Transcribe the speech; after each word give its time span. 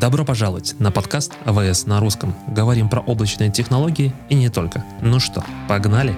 Добро 0.00 0.24
пожаловать 0.24 0.76
на 0.78 0.92
подкаст 0.92 1.32
АВС 1.44 1.86
на 1.86 1.98
русском. 1.98 2.32
Говорим 2.46 2.88
про 2.88 3.00
облачные 3.00 3.50
технологии 3.50 4.12
и 4.28 4.36
не 4.36 4.48
только. 4.48 4.84
Ну 5.02 5.18
что, 5.18 5.44
погнали? 5.68 6.14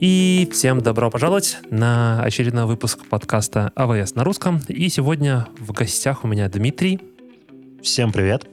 И 0.00 0.48
всем 0.52 0.80
добро 0.80 1.08
пожаловать 1.08 1.58
на 1.70 2.20
очередной 2.24 2.66
выпуск 2.66 3.06
подкаста 3.08 3.70
АВС 3.76 4.16
на 4.16 4.24
русском. 4.24 4.60
И 4.66 4.88
сегодня 4.88 5.46
в 5.56 5.70
гостях 5.70 6.24
у 6.24 6.26
меня 6.26 6.48
Дмитрий. 6.48 6.98
Всем 7.80 8.10
привет. 8.10 8.44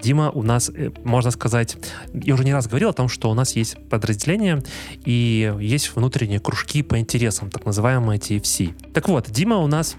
Дима, 0.00 0.30
у 0.30 0.42
нас, 0.42 0.70
э, 0.70 0.90
можно 1.04 1.30
сказать, 1.30 1.76
я 2.12 2.34
уже 2.34 2.44
не 2.44 2.52
раз 2.52 2.68
говорил 2.68 2.90
о 2.90 2.92
том, 2.92 3.08
что 3.08 3.30
у 3.30 3.34
нас 3.34 3.56
есть 3.56 3.76
подразделение 3.88 4.62
и 5.04 5.54
есть 5.60 5.94
внутренние 5.94 6.40
кружки 6.40 6.82
по 6.82 6.98
интересам, 6.98 7.50
так 7.50 7.64
называемые 7.64 8.18
TFC. 8.18 8.74
Так 8.92 9.08
вот, 9.08 9.30
Дима 9.30 9.56
у 9.56 9.66
нас 9.66 9.96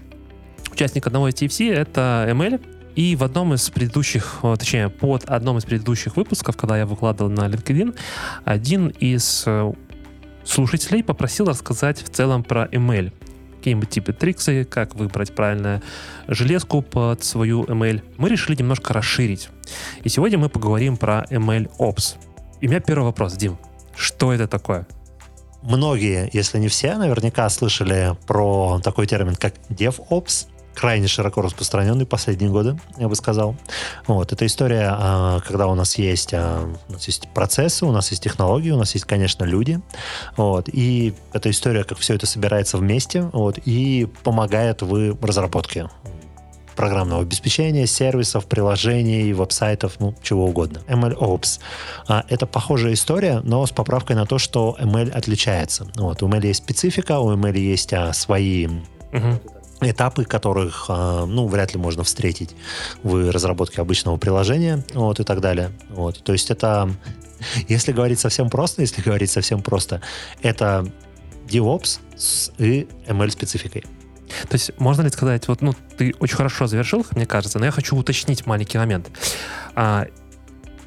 участник 0.76 1.06
одного 1.06 1.28
из 1.28 1.34
TFC— 1.34 1.72
это 1.74 2.26
ML, 2.28 2.60
и 2.96 3.16
в 3.16 3.24
одном 3.24 3.54
из 3.54 3.70
предыдущих, 3.70 4.40
точнее, 4.42 4.90
под 4.90 5.24
одном 5.24 5.56
из 5.56 5.64
предыдущих 5.64 6.16
выпусков, 6.16 6.54
когда 6.56 6.76
я 6.76 6.84
выкладывал 6.84 7.30
на 7.30 7.48
LinkedIn, 7.48 7.98
один 8.44 8.88
из 8.88 9.44
э, 9.46 9.72
слушателей 10.44 11.02
попросил 11.02 11.46
рассказать 11.46 12.02
в 12.02 12.10
целом 12.10 12.44
про 12.44 12.66
ML. 12.66 13.10
Какие-нибудь 13.56 13.88
типы 13.88 14.12
триксы, 14.12 14.64
как 14.64 14.94
выбрать 14.94 15.34
правильную 15.34 15.80
железку 16.28 16.82
под 16.82 17.24
свою 17.24 17.64
ML. 17.64 18.02
Мы 18.18 18.28
решили 18.28 18.56
немножко 18.56 18.92
расширить. 18.92 19.48
И 20.04 20.10
сегодня 20.10 20.36
мы 20.36 20.50
поговорим 20.50 20.98
про 20.98 21.24
ML 21.30 21.70
Ops. 21.78 22.16
И 22.60 22.66
у 22.66 22.70
меня 22.70 22.80
первый 22.80 23.04
вопрос, 23.04 23.32
Дим. 23.34 23.56
Что 23.96 24.30
это 24.30 24.46
такое? 24.46 24.86
Многие, 25.62 26.28
если 26.34 26.58
не 26.58 26.68
все, 26.68 26.96
наверняка 26.96 27.48
слышали 27.48 28.14
про 28.26 28.78
такой 28.84 29.06
термин, 29.06 29.36
как 29.36 29.54
DevOps 29.70 30.48
крайне 30.76 31.08
широко 31.08 31.40
распространенный 31.40 32.06
последние 32.06 32.50
годы, 32.50 32.78
я 32.98 33.08
бы 33.08 33.16
сказал. 33.16 33.56
Вот, 34.06 34.32
это 34.32 34.44
история, 34.46 34.90
а, 34.92 35.40
когда 35.40 35.66
у 35.66 35.74
нас 35.74 35.96
есть, 35.96 36.34
а, 36.34 36.68
у 36.88 36.92
нас 36.92 37.06
есть 37.06 37.28
процессы, 37.34 37.86
у 37.86 37.92
нас 37.92 38.10
есть 38.10 38.22
технологии, 38.22 38.70
у 38.70 38.76
нас 38.76 38.92
есть, 38.94 39.06
конечно, 39.06 39.44
люди. 39.44 39.80
Вот, 40.36 40.68
и 40.70 41.14
эта 41.32 41.50
история, 41.50 41.84
как 41.84 41.98
все 41.98 42.14
это 42.14 42.26
собирается 42.26 42.76
вместе, 42.76 43.22
вот, 43.32 43.58
и 43.64 44.06
помогает 44.22 44.82
в 44.82 45.16
разработке 45.24 45.88
программного 46.76 47.22
обеспечения, 47.22 47.86
сервисов, 47.86 48.44
приложений, 48.44 49.32
веб-сайтов, 49.32 49.94
ну, 49.98 50.14
чего 50.22 50.44
угодно. 50.44 50.82
MLOps. 50.88 51.58
А, 52.06 52.24
это 52.28 52.46
похожая 52.46 52.92
история, 52.92 53.40
но 53.42 53.64
с 53.64 53.70
поправкой 53.70 54.14
на 54.14 54.26
то, 54.26 54.36
что 54.36 54.76
ML 54.78 55.10
отличается. 55.10 55.86
Вот, 55.96 56.22
у 56.22 56.28
ML 56.28 56.46
есть 56.46 56.62
специфика, 56.62 57.18
у 57.18 57.32
ML 57.32 57.58
есть 57.58 57.94
свои 58.12 58.68
этапы, 59.80 60.24
которых, 60.24 60.86
а, 60.88 61.26
ну, 61.26 61.46
вряд 61.46 61.74
ли 61.74 61.80
можно 61.80 62.02
встретить 62.02 62.54
в 63.02 63.30
разработке 63.30 63.80
обычного 63.80 64.16
приложения, 64.16 64.84
вот, 64.94 65.20
и 65.20 65.24
так 65.24 65.40
далее. 65.40 65.70
Вот, 65.90 66.22
то 66.22 66.32
есть 66.32 66.50
это, 66.50 66.90
если 67.68 67.92
говорить 67.92 68.18
совсем 68.18 68.48
просто, 68.50 68.82
если 68.82 69.02
говорить 69.02 69.30
совсем 69.30 69.62
просто, 69.62 70.00
это 70.42 70.86
DevOps 71.48 72.00
с 72.16 72.52
и 72.58 72.88
ML-спецификой. 73.06 73.84
То 74.48 74.54
есть 74.54 74.72
можно 74.78 75.02
ли 75.02 75.10
сказать, 75.10 75.46
вот, 75.48 75.62
ну, 75.62 75.74
ты 75.96 76.14
очень 76.18 76.36
хорошо 76.36 76.66
завершил, 76.66 77.06
мне 77.12 77.26
кажется, 77.26 77.58
но 77.58 77.66
я 77.66 77.70
хочу 77.70 77.96
уточнить 77.96 78.46
маленький 78.46 78.78
момент. 78.78 79.10
А, 79.74 80.06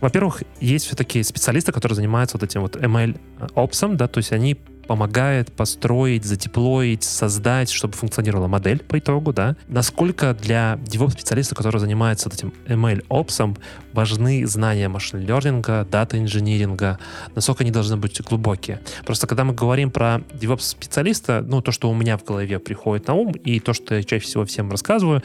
во-первых, 0.01 0.43
есть 0.59 0.85
все-таки 0.85 1.23
специалисты, 1.23 1.71
которые 1.71 1.95
занимаются 1.95 2.37
вот 2.37 2.43
этим 2.43 2.61
вот 2.61 2.75
ML-опсом, 2.75 3.95
да, 3.95 4.07
то 4.07 4.17
есть 4.17 4.31
они 4.31 4.57
помогает 4.89 5.51
построить, 5.51 6.25
задеплоить, 6.25 7.03
создать, 7.03 7.69
чтобы 7.69 7.93
функционировала 7.93 8.47
модель 8.47 8.79
по 8.79 8.97
итогу, 8.97 9.31
да. 9.31 9.55
Насколько 9.67 10.33
для 10.33 10.79
DevOps-специалиста, 10.83 11.53
который 11.53 11.77
занимается 11.77 12.27
вот 12.27 12.33
этим 12.33 12.53
ML-опсом, 12.65 13.55
важны 13.93 14.47
знания 14.47 14.89
машин-лернинга, 14.89 15.85
дата-инжиниринга, 15.91 16.97
насколько 17.35 17.63
они 17.63 17.69
должны 17.69 17.97
быть 17.97 18.19
глубокие. 18.21 18.81
Просто 19.05 19.27
когда 19.27 19.43
мы 19.43 19.53
говорим 19.53 19.91
про 19.91 20.21
DevOps-специалиста, 20.31 21.45
ну, 21.47 21.61
то, 21.61 21.71
что 21.71 21.87
у 21.87 21.93
меня 21.93 22.17
в 22.17 22.23
голове 22.23 22.57
приходит 22.57 23.07
на 23.07 23.13
ум, 23.13 23.33
и 23.33 23.59
то, 23.59 23.73
что 23.73 23.93
я 23.93 24.03
чаще 24.03 24.25
всего 24.25 24.43
всем 24.45 24.71
рассказываю, 24.71 25.21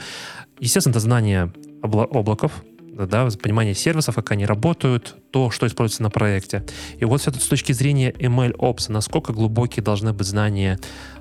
естественно, 0.59 0.91
это 0.91 0.99
знание 0.99 1.51
обла- 1.81 2.07
облаков, 2.11 2.51
да, 2.95 3.27
понимание 3.41 3.75
сервисов, 3.75 4.15
как 4.15 4.31
они 4.31 4.45
работают, 4.45 5.15
то, 5.31 5.51
что 5.51 5.67
используется 5.67 6.03
на 6.03 6.09
проекте. 6.09 6.63
И 6.99 7.05
вот 7.05 7.21
все 7.21 7.31
это 7.31 7.39
с 7.39 7.47
точки 7.47 7.71
зрения 7.73 8.11
ML 8.11 8.55
Ops, 8.57 8.91
насколько 8.91 9.33
глубокие 9.33 9.83
должны 9.83 10.13
быть 10.13 10.27
знания 10.27 10.79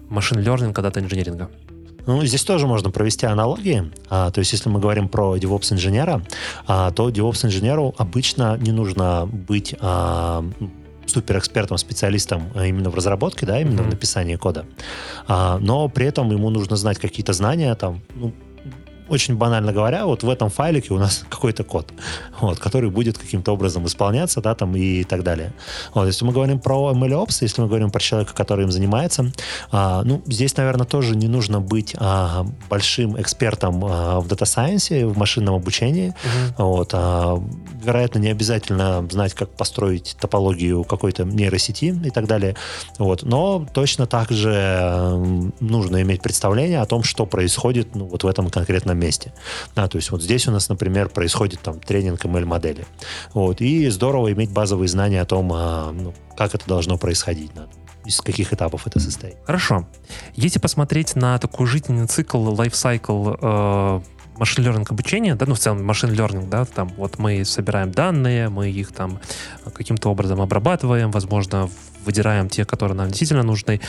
машин 0.09 0.39
learning, 0.39 0.73
дата 0.81 1.01
инженеринга? 1.01 1.51
Ну, 2.07 2.25
здесь 2.25 2.45
тоже 2.45 2.67
можно 2.67 2.91
провести 2.91 3.27
аналогии. 3.27 3.91
А, 4.11 4.31
то 4.31 4.41
есть, 4.41 4.53
если 4.53 4.69
мы 4.69 4.79
говорим 4.79 5.09
про 5.09 5.37
DevOps-инженера, 5.37 6.23
а, 6.67 6.91
то 6.91 7.09
DevOps-инженеру 7.09 7.95
обычно 7.97 8.59
не 8.59 8.73
нужно 8.73 9.27
быть 9.27 9.75
а, 9.81 10.45
суперэкспертом, 11.07 11.79
специалистом 11.79 12.51
а, 12.55 12.67
именно 12.67 12.91
в 12.91 12.95
разработке, 12.95 13.47
да, 13.47 13.61
именно 13.61 13.81
mm-hmm. 13.81 13.85
в 13.85 13.91
написании 13.91 14.37
кода. 14.37 14.67
А, 15.27 15.59
но 15.59 15.89
при 15.89 16.07
этом 16.07 16.31
ему 16.31 16.51
нужно 16.51 16.77
знать 16.77 16.99
какие-то 16.99 17.33
знания, 17.33 17.75
там, 17.75 18.01
ну, 18.15 18.33
очень 19.09 19.37
банально 19.37 19.73
говоря, 19.73 20.07
вот 20.07 20.23
в 20.23 20.29
этом 20.29 20.51
файлике 20.51 20.95
у 20.95 20.99
нас 20.99 21.25
какой-то 21.31 21.65
код, 21.65 21.93
вот, 22.41 22.59
который 22.59 22.91
будет 22.91 23.19
каким-то 23.19 23.53
образом 23.53 23.87
исполняться, 23.87 24.41
да, 24.41 24.55
там 24.55 24.75
и 24.77 25.05
так 25.05 25.23
далее. 25.23 25.53
Вот, 25.95 26.07
если 26.07 26.25
мы 26.25 26.33
говорим 26.33 26.59
про 26.59 26.93
MLOps, 26.93 27.39
если 27.41 27.63
мы 27.63 27.69
говорим 27.69 27.91
про 27.91 28.01
человека, 28.01 28.35
который 28.35 28.65
им 28.65 28.73
занимается, 28.73 29.33
а, 29.71 30.03
ну, 30.05 30.23
здесь, 30.27 30.57
наверное, 30.57 30.87
тоже 30.87 31.17
не 31.17 31.29
нужно 31.29 31.61
быть 31.61 31.95
а, 31.99 32.47
большим 32.69 33.21
экспертом 33.21 33.85
а, 33.85 34.21
в 34.21 34.27
Science, 34.45 35.07
в 35.07 35.17
машинном 35.17 35.55
обучении. 35.55 36.09
Uh-huh. 36.09 36.65
Вот, 36.65 36.91
а, 36.93 37.43
вероятно, 37.83 38.19
не 38.19 38.29
обязательно 38.29 39.07
знать, 39.11 39.35
как 39.35 39.51
построить 39.51 40.17
топологию 40.21 40.85
какой-то 40.85 41.25
нейросети 41.25 41.99
и 42.05 42.11
так 42.11 42.27
далее. 42.27 42.57
Вот, 42.99 43.23
но 43.23 43.67
точно 43.73 44.07
так 44.07 44.31
же 44.31 45.51
нужно 45.61 46.03
иметь 46.03 46.23
представление 46.23 46.81
о 46.81 46.87
том, 46.87 47.03
что 47.03 47.27
происходит 47.27 47.95
ну, 47.95 48.07
вот 48.07 48.25
в 48.25 48.27
этом 48.27 48.51
конкретном 48.51 48.94
определенном 48.95 48.99
месте. 48.99 49.33
Да, 49.75 49.89
то 49.89 49.97
есть 49.97 50.11
вот 50.11 50.23
здесь 50.23 50.49
у 50.49 50.51
нас, 50.51 50.69
например, 50.69 51.09
происходит 51.09 51.61
там 51.61 51.81
тренинг 51.81 52.25
ML-модели. 52.25 52.87
Вот, 53.33 53.61
и 53.61 53.89
здорово 53.91 54.33
иметь 54.33 54.51
базовые 54.51 54.89
знания 54.89 55.21
о 55.21 55.27
том, 55.27 55.53
а, 55.53 55.93
ну, 55.93 56.15
как 56.37 56.55
это 56.55 56.67
должно 56.67 56.97
происходить. 56.99 57.51
Да, 57.55 57.67
из 58.05 58.21
каких 58.21 58.53
этапов 58.53 58.87
это 58.87 59.01
состоит. 59.01 59.37
Хорошо. 59.47 59.87
Если 60.35 60.59
посмотреть 60.59 61.17
на 61.17 61.39
такой 61.39 61.67
жизненный 61.67 62.07
цикл, 62.07 62.39
лайфсайкл 62.39 63.31
э, 63.41 64.01
машин 64.39 64.65
learning 64.65 64.87
обучения, 64.89 65.35
да, 65.35 65.47
ну, 65.47 65.55
в 65.55 65.59
целом 65.59 65.85
машин 65.85 66.11
learning, 66.11 66.49
да, 66.49 66.65
там 66.65 66.89
вот 66.97 67.19
мы 67.19 67.45
собираем 67.45 67.91
данные, 67.91 68.49
мы 68.49 68.71
их 68.71 68.93
там 68.93 69.21
каким-то 69.73 70.11
образом 70.11 70.41
обрабатываем, 70.41 71.11
возможно, 71.11 71.69
выдираем 72.05 72.49
те, 72.49 72.65
которые 72.65 72.97
нам 72.97 73.09
действительно 73.09 73.43
нужны, 73.43 73.81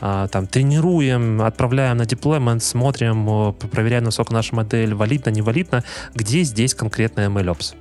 а, 0.00 0.28
там 0.28 0.46
тренируем, 0.46 1.42
отправляем 1.42 1.96
на 1.96 2.06
деплоймент, 2.06 2.62
смотрим, 2.62 3.54
проверяем, 3.54 4.04
насколько 4.04 4.32
наша 4.32 4.54
модель 4.54 4.94
валидна, 4.94 5.30
невалидна, 5.30 5.84
где 6.14 6.42
здесь 6.42 6.74
конкретно 6.74 7.20
MLOps? 7.20 7.74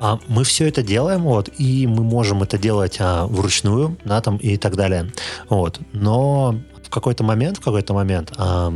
А 0.00 0.18
мы 0.28 0.44
все 0.44 0.68
это 0.68 0.82
делаем, 0.82 1.22
вот, 1.22 1.48
и 1.58 1.86
мы 1.86 2.02
можем 2.02 2.42
это 2.42 2.58
делать 2.58 2.96
а, 3.00 3.26
вручную, 3.26 3.96
да, 4.04 4.20
там, 4.20 4.36
и 4.36 4.56
так 4.56 4.76
далее. 4.76 5.12
Вот. 5.48 5.80
Но 5.92 6.60
в 6.82 6.90
какой-то 6.90 7.24
момент, 7.24 7.58
в 7.58 7.60
какой-то 7.60 7.94
момент 7.94 8.32
а, 8.36 8.72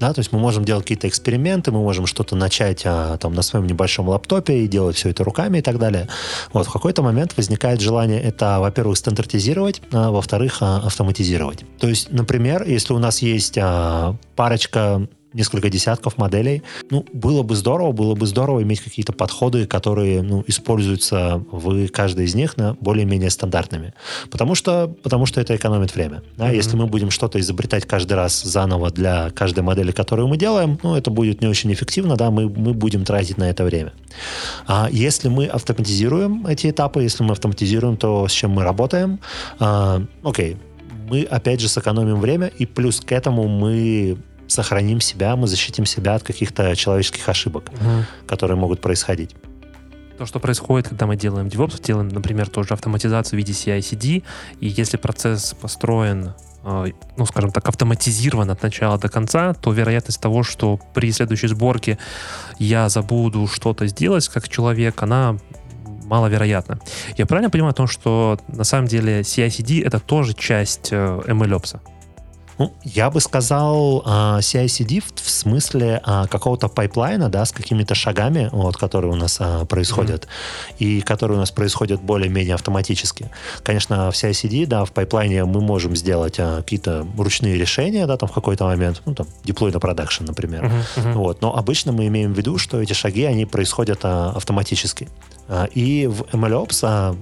да, 0.00 0.12
то 0.12 0.20
есть 0.20 0.32
мы 0.32 0.38
можем 0.38 0.64
делать 0.64 0.84
какие-то 0.84 1.08
эксперименты, 1.08 1.70
мы 1.70 1.80
можем 1.80 2.06
что-то 2.06 2.34
начать 2.34 2.82
а, 2.84 3.18
там 3.18 3.34
на 3.34 3.42
своем 3.42 3.66
небольшом 3.66 4.08
лаптопе 4.08 4.60
и 4.60 4.66
делать 4.66 4.96
все 4.96 5.10
это 5.10 5.22
руками 5.24 5.58
и 5.58 5.62
так 5.62 5.78
далее. 5.78 6.08
Вот 6.52 6.66
в 6.66 6.72
какой-то 6.72 7.02
момент 7.02 7.36
возникает 7.36 7.80
желание 7.80 8.20
это, 8.20 8.58
во-первых, 8.60 8.96
стандартизировать, 8.96 9.82
а, 9.92 10.10
во-вторых, 10.10 10.58
а, 10.60 10.78
автоматизировать. 10.78 11.64
То 11.78 11.88
есть, 11.88 12.10
например, 12.10 12.64
если 12.66 12.94
у 12.94 12.98
нас 12.98 13.20
есть 13.22 13.58
а, 13.58 14.16
парочка 14.36 15.06
несколько 15.32 15.68
десятков 15.68 16.18
моделей. 16.18 16.62
Ну, 16.90 17.04
было 17.12 17.42
бы 17.42 17.54
здорово, 17.54 17.92
было 17.92 18.14
бы 18.14 18.26
здорово 18.26 18.62
иметь 18.62 18.80
какие-то 18.80 19.12
подходы, 19.12 19.66
которые 19.66 20.22
ну, 20.22 20.44
используются 20.46 21.42
в 21.50 21.88
каждой 21.88 22.24
из 22.24 22.34
них 22.34 22.56
на 22.56 22.74
более-менее 22.80 23.30
стандартными. 23.30 23.94
Потому 24.30 24.54
что, 24.54 24.88
потому 25.02 25.26
что 25.26 25.40
это 25.40 25.54
экономит 25.56 25.94
время. 25.94 26.22
Да? 26.36 26.50
Mm-hmm. 26.50 26.56
Если 26.56 26.76
мы 26.76 26.86
будем 26.86 27.10
что-то 27.10 27.38
изобретать 27.40 27.86
каждый 27.86 28.14
раз 28.14 28.42
заново 28.42 28.90
для 28.90 29.30
каждой 29.30 29.62
модели, 29.62 29.92
которую 29.92 30.28
мы 30.28 30.36
делаем, 30.36 30.78
ну, 30.82 30.96
это 30.96 31.10
будет 31.10 31.40
не 31.40 31.48
очень 31.48 31.72
эффективно, 31.72 32.16
да, 32.16 32.30
мы, 32.30 32.48
мы 32.48 32.74
будем 32.74 33.04
тратить 33.04 33.38
на 33.38 33.50
это 33.50 33.64
время. 33.64 33.92
А 34.66 34.88
если 34.90 35.28
мы 35.28 35.46
автоматизируем 35.46 36.46
эти 36.46 36.70
этапы, 36.70 37.02
если 37.02 37.22
мы 37.22 37.32
автоматизируем 37.32 37.96
то, 37.96 38.26
с 38.26 38.32
чем 38.32 38.50
мы 38.50 38.62
работаем, 38.64 39.20
а, 39.58 40.02
окей, 40.22 40.56
мы 41.10 41.24
опять 41.24 41.60
же 41.60 41.68
сэкономим 41.68 42.20
время, 42.20 42.46
и 42.46 42.66
плюс 42.66 43.00
к 43.00 43.10
этому 43.12 43.48
мы 43.48 44.16
сохраним 44.50 45.00
себя, 45.00 45.36
мы 45.36 45.46
защитим 45.46 45.86
себя 45.86 46.14
от 46.14 46.22
каких-то 46.22 46.74
человеческих 46.76 47.28
ошибок, 47.28 47.70
угу. 47.72 48.04
которые 48.26 48.56
могут 48.56 48.80
происходить. 48.80 49.34
То, 50.18 50.26
что 50.26 50.38
происходит, 50.38 50.88
когда 50.88 51.06
мы 51.06 51.16
делаем 51.16 51.46
DevOps, 51.46 51.82
делаем, 51.82 52.08
например, 52.08 52.48
тоже 52.48 52.74
автоматизацию 52.74 53.38
в 53.38 53.38
виде 53.38 53.52
CI-CD, 53.52 54.22
и 54.60 54.66
если 54.66 54.98
процесс 54.98 55.54
построен 55.54 56.34
э, 56.62 56.86
ну, 57.16 57.26
скажем 57.26 57.52
так, 57.52 57.66
автоматизирован 57.68 58.50
от 58.50 58.62
начала 58.62 58.98
до 58.98 59.08
конца, 59.08 59.54
то 59.54 59.72
вероятность 59.72 60.20
того, 60.20 60.42
что 60.42 60.78
при 60.94 61.10
следующей 61.12 61.48
сборке 61.48 61.96
я 62.58 62.88
забуду 62.90 63.46
что-то 63.46 63.86
сделать 63.86 64.28
как 64.28 64.48
человек, 64.48 65.02
она 65.02 65.38
маловероятна. 66.04 66.80
Я 67.16 67.24
правильно 67.24 67.50
понимаю 67.50 67.70
о 67.70 67.74
том, 67.74 67.86
что 67.86 68.38
на 68.48 68.64
самом 68.64 68.88
деле 68.88 69.20
CI-CD 69.20 69.86
это 69.86 70.00
тоже 70.00 70.34
часть 70.34 70.88
э, 70.90 70.96
MLOps? 70.96 71.80
Ну, 72.60 72.74
я 72.84 73.10
бы 73.10 73.22
сказал 73.22 74.02
э, 74.04 74.38
CI-CD 74.40 75.00
в, 75.00 75.18
в 75.18 75.30
смысле 75.30 76.02
э, 76.04 76.28
какого-то 76.28 76.68
пайплайна, 76.68 77.30
да, 77.30 77.46
с 77.46 77.52
какими-то 77.52 77.94
шагами, 77.94 78.50
вот, 78.52 78.76
которые 78.76 79.10
у 79.12 79.16
нас 79.16 79.40
э, 79.40 79.64
происходят, 79.64 80.24
mm-hmm. 80.24 80.76
и 80.78 81.00
которые 81.00 81.38
у 81.38 81.40
нас 81.40 81.50
происходят 81.50 82.02
более-менее 82.02 82.54
автоматически. 82.54 83.30
Конечно, 83.62 84.10
в 84.10 84.14
CI-CD, 84.14 84.66
да, 84.66 84.84
в 84.84 84.92
пайплайне 84.92 85.42
мы 85.46 85.62
можем 85.62 85.96
сделать 85.96 86.38
э, 86.38 86.58
какие-то 86.58 87.06
ручные 87.16 87.56
решения, 87.56 88.06
да, 88.06 88.18
там 88.18 88.28
в 88.28 88.32
какой-то 88.32 88.64
момент, 88.64 89.00
ну, 89.06 89.14
там, 89.14 89.26
deploy 89.42 89.72
на 89.72 89.80
production, 89.80 90.24
например. 90.24 90.70
Mm-hmm. 90.96 91.12
Вот, 91.14 91.40
но 91.40 91.56
обычно 91.56 91.92
мы 91.92 92.08
имеем 92.08 92.34
в 92.34 92.36
виду, 92.36 92.58
что 92.58 92.82
эти 92.82 92.92
шаги, 92.92 93.24
они 93.24 93.46
происходят 93.46 94.04
э, 94.04 94.36
автоматически. 94.36 95.08
Э, 95.48 95.66
и 95.72 96.06
в 96.06 96.24
MLOps 96.34 96.84
э, 96.84 97.16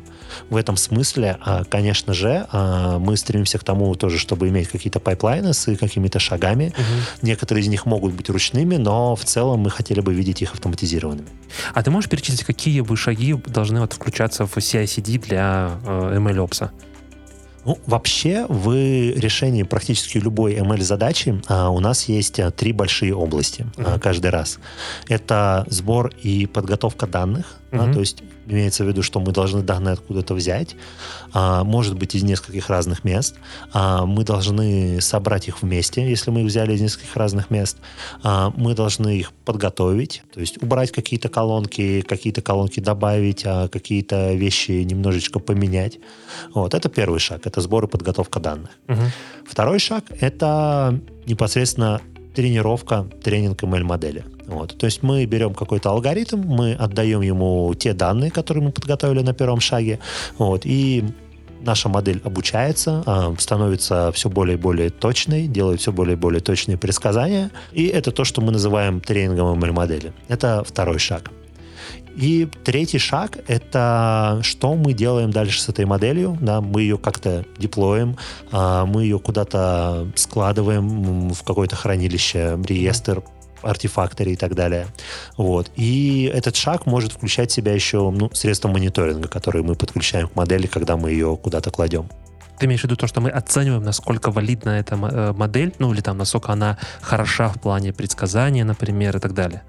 в 0.50 0.56
этом 0.56 0.76
смысле, 0.76 1.38
а, 1.40 1.64
конечно 1.64 2.14
же, 2.14 2.46
а, 2.50 2.98
мы 2.98 3.16
стремимся 3.16 3.58
к 3.58 3.64
тому 3.64 3.94
тоже, 3.94 4.18
чтобы 4.18 4.48
иметь 4.48 4.68
какие-то 4.68 5.00
пайплайны 5.00 5.52
с 5.52 5.74
какими-то 5.76 6.18
шагами. 6.18 6.68
Угу. 6.68 7.26
Некоторые 7.26 7.64
из 7.64 7.68
них 7.68 7.86
могут 7.86 8.14
быть 8.14 8.28
ручными, 8.30 8.76
но 8.76 9.16
в 9.16 9.24
целом 9.24 9.60
мы 9.60 9.70
хотели 9.70 10.00
бы 10.00 10.14
видеть 10.14 10.42
их 10.42 10.54
автоматизированными. 10.54 11.28
А 11.74 11.82
ты 11.82 11.90
можешь 11.90 12.10
перечислить, 12.10 12.44
какие 12.44 12.80
бы 12.80 12.96
шаги 12.96 13.34
должны 13.46 13.80
вот 13.80 13.92
включаться 13.92 14.46
в 14.46 14.56
CI-CD 14.56 15.18
для 15.18 15.78
э, 15.84 16.18
MLOps? 16.18 16.70
Ну, 17.68 17.78
вообще, 17.84 18.46
в 18.48 18.72
решении 18.72 19.62
практически 19.62 20.16
любой 20.16 20.54
ML-задачи 20.54 21.42
а, 21.48 21.68
у 21.68 21.80
нас 21.80 22.08
есть 22.08 22.40
а, 22.40 22.50
три 22.50 22.72
большие 22.72 23.14
области 23.14 23.66
mm-hmm. 23.76 23.94
а, 23.96 23.98
каждый 23.98 24.30
раз. 24.30 24.58
Это 25.06 25.66
сбор 25.68 26.10
и 26.22 26.46
подготовка 26.46 27.06
данных, 27.06 27.56
да, 27.70 27.92
то 27.92 28.00
есть 28.00 28.22
имеется 28.46 28.84
в 28.84 28.88
виду, 28.88 29.02
что 29.02 29.20
мы 29.20 29.32
должны 29.32 29.62
данные 29.62 29.92
откуда-то 29.92 30.34
взять, 30.34 30.74
а, 31.32 31.64
может 31.64 31.96
быть, 31.96 32.14
из 32.14 32.22
нескольких 32.22 32.70
разных 32.70 33.04
мест. 33.04 33.36
А, 33.72 34.06
мы 34.06 34.24
должны 34.24 35.00
собрать 35.00 35.48
их 35.48 35.62
вместе, 35.62 36.08
если 36.08 36.30
мы 36.30 36.40
их 36.40 36.46
взяли 36.46 36.72
из 36.72 36.80
нескольких 36.80 37.16
разных 37.16 37.50
мест. 37.50 37.76
А, 38.22 38.52
мы 38.56 38.74
должны 38.74 39.18
их 39.18 39.32
подготовить, 39.44 40.22
то 40.32 40.40
есть 40.40 40.62
убрать 40.62 40.92
какие-то 40.92 41.28
колонки, 41.28 42.00
какие-то 42.00 42.40
колонки 42.40 42.80
добавить, 42.80 43.42
а 43.44 43.68
какие-то 43.68 44.32
вещи 44.34 44.70
немножечко 44.70 45.38
поменять. 45.38 45.98
Вот, 46.54 46.74
это 46.74 46.88
первый 46.88 47.20
шаг, 47.20 47.46
это 47.46 47.60
сбор 47.60 47.84
и 47.84 47.88
подготовка 47.88 48.40
данных. 48.40 48.70
Угу. 48.88 49.02
Второй 49.46 49.78
шаг— 49.78 50.04
это 50.20 50.98
непосредственно 51.26 52.00
тренировка, 52.34 53.06
тренинг 53.22 53.62
ML-модели. 53.62 54.24
Вот. 54.48 54.76
То 54.76 54.86
есть 54.86 55.02
мы 55.02 55.24
берем 55.26 55.54
какой-то 55.54 55.90
алгоритм, 55.90 56.40
мы 56.40 56.72
отдаем 56.72 57.20
ему 57.20 57.74
те 57.74 57.92
данные, 57.92 58.30
которые 58.30 58.64
мы 58.64 58.72
подготовили 58.72 59.20
на 59.20 59.34
первом 59.34 59.60
шаге, 59.60 60.00
вот, 60.38 60.62
и 60.64 61.04
наша 61.60 61.88
модель 61.88 62.20
обучается, 62.24 63.02
а, 63.04 63.34
становится 63.38 64.10
все 64.12 64.30
более 64.30 64.56
и 64.56 64.60
более 64.60 64.90
точной, 64.90 65.46
делает 65.46 65.80
все 65.80 65.92
более 65.92 66.14
и 66.14 66.18
более 66.18 66.40
точные 66.40 66.78
предсказания. 66.78 67.50
И 67.72 67.86
это 67.86 68.10
то, 68.10 68.24
что 68.24 68.40
мы 68.40 68.52
называем 68.52 69.00
тренингом 69.00 69.58
ML-модели. 69.62 70.12
Это 70.28 70.64
второй 70.64 70.98
шаг. 70.98 71.30
И 72.16 72.48
третий 72.64 72.98
шаг— 72.98 73.38
это 73.46 74.40
что 74.42 74.74
мы 74.74 74.92
делаем 74.92 75.30
дальше 75.30 75.60
с 75.60 75.68
этой 75.68 75.84
моделью. 75.84 76.36
Да, 76.40 76.60
мы 76.60 76.82
ее 76.82 76.98
как-то 76.98 77.44
деплоим, 77.58 78.16
а, 78.50 78.86
мы 78.86 79.02
ее 79.02 79.18
куда-то 79.18 80.08
складываем 80.16 81.28
в 81.32 81.42
какое-то 81.44 81.76
хранилище, 81.76 82.58
реестр, 82.66 83.22
артефакторе 83.62 84.32
и 84.32 84.36
так 84.36 84.54
далее. 84.54 84.86
Вот. 85.36 85.70
И 85.76 86.30
этот 86.32 86.56
шаг 86.56 86.86
может 86.86 87.12
включать 87.12 87.50
в 87.50 87.54
себя 87.54 87.72
еще 87.72 88.10
ну, 88.10 88.30
средства 88.32 88.68
мониторинга, 88.68 89.28
которые 89.28 89.62
мы 89.62 89.74
подключаем 89.74 90.28
к 90.28 90.36
модели, 90.36 90.66
когда 90.66 90.96
мы 90.96 91.10
ее 91.10 91.36
куда-то 91.36 91.70
кладем. 91.70 92.08
Ты 92.58 92.66
имеешь 92.66 92.80
в 92.80 92.84
виду 92.84 92.96
то, 92.96 93.06
что 93.06 93.20
мы 93.20 93.30
оцениваем, 93.30 93.84
насколько 93.84 94.30
валидна 94.32 94.70
эта 94.70 94.96
э, 94.96 95.32
модель, 95.32 95.74
ну 95.78 95.92
или 95.92 96.00
там, 96.00 96.18
насколько 96.18 96.52
она 96.52 96.76
хороша 97.00 97.48
в 97.50 97.60
плане 97.60 97.92
предсказания, 97.92 98.64
например, 98.64 99.16
и 99.16 99.20
так 99.20 99.32
далее? 99.32 99.62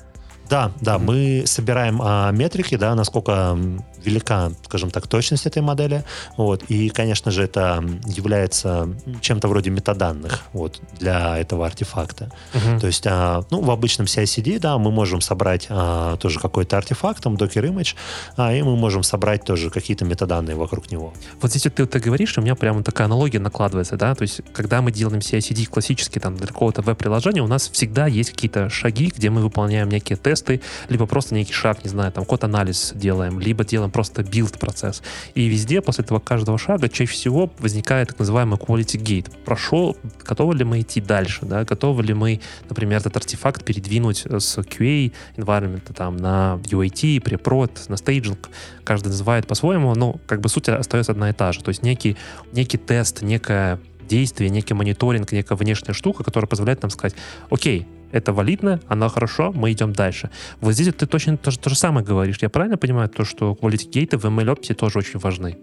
Да, 0.49 0.71
да, 0.81 0.97
мы 0.97 1.43
собираем 1.45 2.01
а, 2.01 2.31
метрики, 2.31 2.75
да, 2.75 2.95
насколько 2.95 3.55
велика, 4.03 4.51
скажем 4.65 4.91
так, 4.91 5.07
точность 5.07 5.45
этой 5.45 5.61
модели. 5.61 6.03
Вот, 6.37 6.63
и, 6.69 6.89
конечно 6.89 7.31
же, 7.31 7.43
это 7.43 7.83
является 8.05 8.89
чем-то 9.21 9.47
вроде 9.47 9.69
метаданных 9.69 10.41
вот, 10.53 10.81
для 10.99 11.37
этого 11.37 11.65
артефакта. 11.65 12.31
Uh-huh. 12.53 12.79
То 12.79 12.87
есть, 12.87 13.05
а, 13.07 13.43
ну, 13.51 13.61
в 13.61 13.71
обычном 13.71 14.05
CI-CD, 14.05 14.59
да, 14.59 14.77
мы 14.77 14.91
можем 14.91 15.21
собрать 15.21 15.67
а, 15.69 16.17
тоже 16.17 16.39
какой-то 16.39 16.77
артефакт, 16.77 17.23
там, 17.23 17.35
Docker 17.35 17.69
Image, 17.69 17.95
а, 18.37 18.53
и 18.53 18.61
мы 18.61 18.75
можем 18.75 19.03
собрать 19.03 19.43
тоже 19.43 19.69
какие-то 19.69 20.05
метаданные 20.05 20.55
вокруг 20.55 20.91
него. 20.91 21.13
Вот 21.41 21.51
здесь 21.51 21.65
вот 21.65 21.75
ты, 21.75 21.85
ты 21.85 21.99
говоришь, 21.99 22.37
у 22.37 22.41
меня 22.41 22.55
прямо 22.55 22.83
такая 22.83 23.05
аналогия 23.05 23.39
накладывается, 23.39 23.97
да, 23.97 24.15
то 24.15 24.23
есть, 24.23 24.41
когда 24.53 24.81
мы 24.81 24.91
делаем 24.91 25.19
CI-CD 25.19 25.65
классический 25.65 26.19
там 26.19 26.35
для 26.35 26.47
какого-то 26.47 26.81
веб-приложения, 26.81 27.41
у 27.41 27.47
нас 27.47 27.69
всегда 27.69 28.07
есть 28.07 28.31
какие-то 28.31 28.69
шаги, 28.69 29.11
где 29.15 29.29
мы 29.29 29.41
выполняем 29.41 29.89
некие 29.89 30.17
тесты, 30.17 30.61
либо 30.89 31.05
просто 31.05 31.35
некий 31.35 31.53
шаг, 31.53 31.83
не 31.83 31.89
знаю, 31.89 32.11
там, 32.11 32.25
код-анализ 32.25 32.93
делаем, 32.95 33.39
либо 33.39 33.63
делаем 33.65 33.88
просто 33.89 34.23
build 34.23 34.49
-процесс. 34.49 35.01
И 35.35 35.47
везде 35.47 35.81
после 35.81 36.03
этого 36.03 36.19
каждого 36.19 36.57
шага 36.57 36.89
чаще 36.89 37.11
всего 37.11 37.51
возникает 37.59 38.09
так 38.09 38.19
называемый 38.19 38.57
quality 38.57 39.01
gate. 39.01 39.31
Прошел, 39.45 39.97
готовы 40.25 40.55
ли 40.55 40.63
мы 40.63 40.81
идти 40.81 41.01
дальше, 41.01 41.45
да, 41.45 41.63
готовы 41.63 42.03
ли 42.03 42.13
мы, 42.13 42.39
например, 42.67 42.99
этот 42.99 43.15
артефакт 43.17 43.63
передвинуть 43.63 44.25
с 44.25 44.57
QA 44.57 45.11
environment 45.37 45.93
там, 45.93 46.17
на 46.17 46.59
UAT, 46.63 47.21
preprod, 47.21 47.71
на 47.87 47.97
staging. 47.97 48.49
Каждый 48.83 49.07
называет 49.09 49.47
по-своему, 49.47 49.93
но 49.95 50.19
как 50.27 50.41
бы 50.41 50.49
суть 50.49 50.69
остается 50.69 51.11
одна 51.11 51.29
и 51.29 51.33
та 51.33 51.51
же. 51.51 51.63
То 51.63 51.69
есть 51.69 51.83
некий, 51.83 52.17
некий 52.51 52.77
тест, 52.77 53.21
некое 53.21 53.79
действие, 54.07 54.49
некий 54.49 54.73
мониторинг, 54.73 55.31
некая 55.31 55.55
внешняя 55.55 55.93
штука, 55.93 56.23
которая 56.23 56.47
позволяет 56.47 56.81
нам 56.81 56.89
сказать, 56.89 57.15
окей, 57.49 57.87
это 58.11 58.33
валидно, 58.33 58.79
оно 58.87 59.09
хорошо, 59.09 59.51
мы 59.53 59.71
идем 59.71 59.93
дальше. 59.93 60.29
Вот 60.61 60.73
здесь 60.73 60.93
ты 60.93 61.05
точно 61.05 61.37
то, 61.37 61.51
то 61.57 61.69
же 61.69 61.75
самое 61.75 62.05
говоришь. 62.05 62.37
Я 62.41 62.49
правильно 62.49 62.77
понимаю 62.77 63.09
то, 63.09 63.25
что 63.25 63.57
quality 63.59 63.89
гейты 63.89 64.17
в 64.17 64.25
MLOps 64.25 64.73
тоже 64.73 64.99
очень 64.99 65.19
важны? 65.19 65.57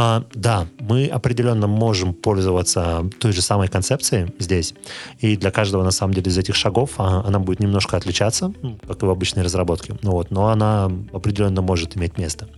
А, 0.00 0.22
да, 0.32 0.68
мы 0.78 1.08
определенно 1.08 1.66
можем 1.66 2.14
пользоваться 2.14 3.10
той 3.18 3.32
же 3.32 3.42
самой 3.42 3.66
концепцией 3.66 4.32
здесь. 4.38 4.74
И 5.18 5.36
для 5.36 5.50
каждого, 5.50 5.82
на 5.82 5.90
самом 5.90 6.14
деле, 6.14 6.30
из 6.30 6.38
этих 6.38 6.54
шагов 6.54 6.90
а, 6.98 7.24
она 7.26 7.40
будет 7.40 7.58
немножко 7.58 7.96
отличаться, 7.96 8.52
ну, 8.62 8.78
как 8.86 9.02
и 9.02 9.06
в 9.06 9.10
обычной 9.10 9.42
разработке. 9.42 9.96
Ну, 10.02 10.12
вот, 10.12 10.30
но 10.30 10.50
она 10.50 10.88
определенно 11.12 11.62
может 11.62 11.96
иметь 11.96 12.16
место. 12.16 12.48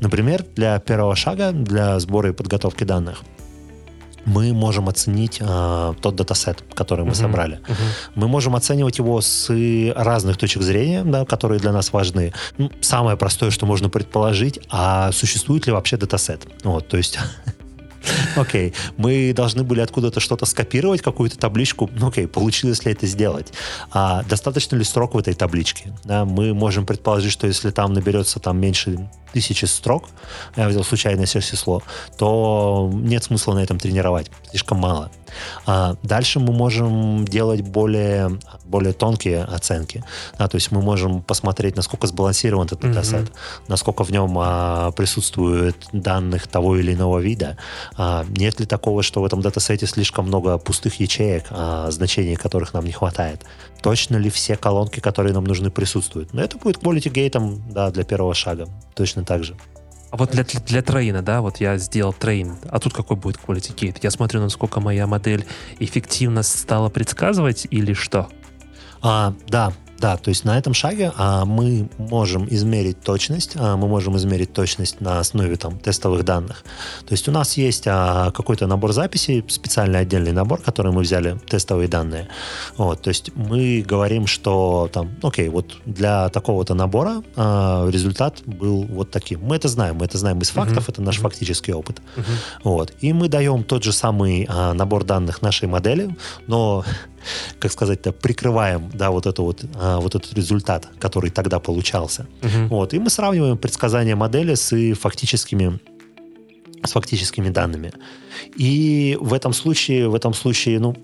Например, 0.00 0.42
для 0.54 0.78
первого 0.78 1.14
шага, 1.14 1.52
для 1.52 2.00
сбора 2.00 2.30
и 2.30 2.32
подготовки 2.32 2.84
данных, 2.84 3.24
мы 4.26 4.52
можем 4.52 4.88
оценить 4.88 5.38
э, 5.40 5.94
тот 6.00 6.16
датасет, 6.16 6.62
который 6.74 7.04
мы 7.04 7.12
uh-huh. 7.12 7.14
собрали. 7.14 7.60
Uh-huh. 7.66 8.10
Мы 8.16 8.28
можем 8.28 8.54
оценивать 8.54 8.98
его 8.98 9.20
с 9.20 9.48
разных 9.94 10.36
точек 10.36 10.62
зрения, 10.62 11.04
да, 11.04 11.24
которые 11.24 11.60
для 11.60 11.72
нас 11.72 11.92
важны. 11.92 12.34
Ну, 12.58 12.70
самое 12.80 13.16
простое, 13.16 13.50
что 13.50 13.66
можно 13.66 13.88
предположить, 13.88 14.60
а 14.68 15.12
существует 15.12 15.66
ли 15.66 15.72
вообще 15.72 15.96
датасет? 15.96 16.42
Вот, 16.64 16.88
то 16.88 16.96
есть 16.96 17.18
Окей, 18.36 18.74
мы 18.96 19.32
должны 19.34 19.62
были 19.64 19.80
откуда-то 19.80 20.20
что-то 20.20 20.46
скопировать, 20.46 21.02
какую-то 21.02 21.38
табличку. 21.38 21.90
Ну, 21.94 22.08
окей, 22.08 22.26
получилось 22.26 22.84
ли 22.84 22.92
это 22.92 23.06
сделать? 23.06 23.52
А 23.90 24.22
достаточно 24.24 24.76
ли 24.76 24.84
строк 24.84 25.14
в 25.14 25.18
этой 25.18 25.34
табличке? 25.34 25.92
Да, 26.04 26.24
мы 26.24 26.54
можем 26.54 26.86
предположить, 26.86 27.32
что 27.32 27.46
если 27.46 27.70
там 27.70 27.92
наберется 27.92 28.40
там 28.40 28.58
меньше 28.58 29.08
тысячи 29.32 29.64
строк, 29.66 30.08
я 30.56 30.68
взял 30.68 30.84
случайное 30.84 31.26
число, 31.26 31.82
то 32.18 32.90
нет 32.92 33.24
смысла 33.24 33.54
на 33.54 33.60
этом 33.60 33.78
тренировать. 33.78 34.30
Слишком 34.50 34.78
мало. 34.78 35.10
А 35.66 35.96
дальше 36.02 36.40
мы 36.40 36.52
можем 36.52 37.24
делать 37.24 37.62
более, 37.62 38.38
более 38.64 38.92
тонкие 38.92 39.42
оценки. 39.44 40.04
Да, 40.38 40.48
то 40.48 40.56
есть 40.56 40.70
мы 40.72 40.82
можем 40.82 41.22
посмотреть, 41.22 41.76
насколько 41.76 42.06
сбалансирован 42.06 42.66
этот 42.66 42.80
датасет, 42.80 43.28
mm-hmm. 43.28 43.62
насколько 43.68 44.04
в 44.04 44.10
нем 44.10 44.36
а, 44.38 44.90
присутствует 44.92 45.76
данных 45.92 46.46
того 46.46 46.76
или 46.76 46.94
иного 46.94 47.18
вида. 47.18 47.56
А, 47.96 48.24
нет 48.28 48.60
ли 48.60 48.66
такого, 48.66 49.02
что 49.02 49.20
в 49.20 49.24
этом 49.24 49.40
датасете 49.40 49.86
слишком 49.86 50.26
много 50.26 50.58
пустых 50.58 51.00
ячеек, 51.00 51.44
а, 51.50 51.90
значений 51.90 52.36
которых 52.36 52.74
нам 52.74 52.84
не 52.84 52.92
хватает. 52.92 53.42
Точно 53.82 54.16
ли 54.16 54.30
все 54.30 54.56
колонки, 54.56 55.00
которые 55.00 55.32
нам 55.32 55.44
нужны, 55.44 55.70
присутствуют? 55.70 56.32
Но 56.32 56.42
это 56.42 56.58
будет 56.58 56.78
quality 56.78 57.10
гейтом 57.10 57.62
да, 57.70 57.90
для 57.90 58.04
первого 58.04 58.34
шага. 58.34 58.68
Точно 58.94 59.24
так 59.24 59.44
же. 59.44 59.56
А 60.16 60.18
вот 60.18 60.30
для, 60.30 60.44
для, 60.44 60.80
трейна, 60.80 61.20
да, 61.20 61.42
вот 61.42 61.58
я 61.58 61.76
сделал 61.76 62.14
трейн, 62.14 62.56
а 62.70 62.78
тут 62.78 62.94
какой 62.94 63.18
будет 63.18 63.36
quality 63.36 63.74
gate? 63.74 63.98
Я 64.00 64.10
смотрю, 64.10 64.40
насколько 64.40 64.80
моя 64.80 65.06
модель 65.06 65.44
эффективно 65.78 66.42
стала 66.42 66.88
предсказывать 66.88 67.66
или 67.68 67.92
что? 67.92 68.26
А, 69.02 69.34
да, 69.46 69.74
Да, 69.98 70.16
то 70.16 70.28
есть 70.28 70.44
на 70.44 70.58
этом 70.58 70.74
шаге 70.74 71.12
а, 71.16 71.44
мы 71.44 71.88
можем 71.98 72.46
измерить 72.50 73.00
точность, 73.00 73.52
а, 73.56 73.76
мы 73.76 73.88
можем 73.88 74.16
измерить 74.16 74.52
точность 74.52 75.00
на 75.00 75.20
основе 75.20 75.56
там 75.56 75.78
тестовых 75.78 76.24
данных. 76.24 76.64
То 77.06 77.12
есть 77.12 77.28
у 77.28 77.32
нас 77.32 77.56
есть 77.56 77.84
а, 77.86 78.30
какой-то 78.30 78.66
набор 78.66 78.92
записей, 78.92 79.44
специальный 79.48 80.00
отдельный 80.00 80.32
набор, 80.32 80.60
который 80.60 80.92
мы 80.92 81.02
взяли 81.02 81.38
тестовые 81.48 81.88
данные. 81.88 82.28
Вот, 82.76 83.02
то 83.02 83.08
есть 83.08 83.30
мы 83.34 83.84
говорим, 83.86 84.26
что 84.26 84.90
там, 84.92 85.10
окей, 85.22 85.48
вот 85.48 85.76
для 85.86 86.28
такого-то 86.28 86.74
набора 86.74 87.22
а, 87.36 87.88
результат 87.90 88.42
был 88.44 88.82
вот 88.84 89.10
таким. 89.10 89.40
Мы 89.42 89.56
это 89.56 89.68
знаем, 89.68 89.96
мы 89.96 90.04
это 90.04 90.18
знаем 90.18 90.38
из 90.40 90.50
фактов, 90.50 90.88
uh-huh. 90.88 90.92
это 90.92 91.02
наш 91.02 91.18
uh-huh. 91.18 91.22
фактический 91.22 91.72
опыт. 91.72 92.02
Uh-huh. 92.16 92.22
Вот, 92.64 92.92
и 93.00 93.12
мы 93.12 93.28
даем 93.28 93.64
тот 93.64 93.82
же 93.82 93.92
самый 93.92 94.46
а, 94.48 94.74
набор 94.74 95.04
данных 95.04 95.42
нашей 95.42 95.68
модели, 95.68 96.14
но 96.46 96.84
как 97.58 97.72
сказать-то, 97.72 98.12
прикрываем, 98.12 98.90
да, 98.94 99.10
вот 99.10 99.26
это 99.26 99.42
вот, 99.42 99.64
а, 99.74 99.98
вот 100.00 100.14
этот 100.14 100.32
результат, 100.34 100.88
который 100.98 101.30
тогда 101.30 101.58
получался. 101.60 102.26
Угу. 102.42 102.68
Вот, 102.68 102.94
и 102.94 102.98
мы 102.98 103.10
сравниваем 103.10 103.58
предсказания 103.58 104.16
модели 104.16 104.54
с 104.54 104.94
фактическими 104.94 105.80
с 106.84 106.92
фактическими 106.92 107.48
данными. 107.48 107.92
И 108.54 109.18
в 109.20 109.34
этом 109.34 109.52
случае, 109.52 110.08
в 110.08 110.14
этом 110.14 110.34
случае, 110.34 110.78
ну, 110.78 110.94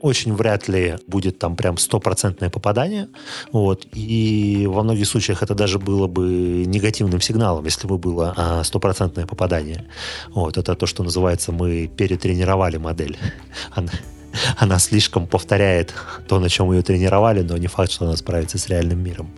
очень 0.00 0.34
вряд 0.34 0.68
ли 0.68 0.96
будет 1.06 1.38
там 1.38 1.56
прям 1.56 1.76
стопроцентное 1.76 2.50
попадание. 2.50 3.08
Вот. 3.52 3.86
И 3.92 4.66
во 4.66 4.82
многих 4.82 5.06
случаях 5.06 5.42
это 5.42 5.54
даже 5.54 5.78
было 5.78 6.06
бы 6.06 6.64
негативным 6.66 7.20
сигналом, 7.20 7.64
если 7.66 7.86
бы 7.86 7.98
было 7.98 8.34
а, 8.36 8.64
стопроцентное 8.64 9.26
попадание. 9.26 9.86
Вот. 10.34 10.56
Это 10.56 10.74
то, 10.74 10.86
что 10.86 11.02
называется, 11.02 11.52
мы 11.52 11.86
перетренировали 11.86 12.78
модель. 12.78 13.18
Она, 13.72 13.92
она 14.56 14.78
слишком 14.78 15.26
повторяет 15.26 15.94
то, 16.28 16.38
на 16.38 16.48
чем 16.48 16.72
ее 16.72 16.82
тренировали, 16.82 17.42
но 17.42 17.56
не 17.56 17.66
факт, 17.66 17.90
что 17.90 18.06
она 18.06 18.16
справится 18.16 18.58
с 18.58 18.68
реальным 18.68 19.02
миром. 19.02 19.30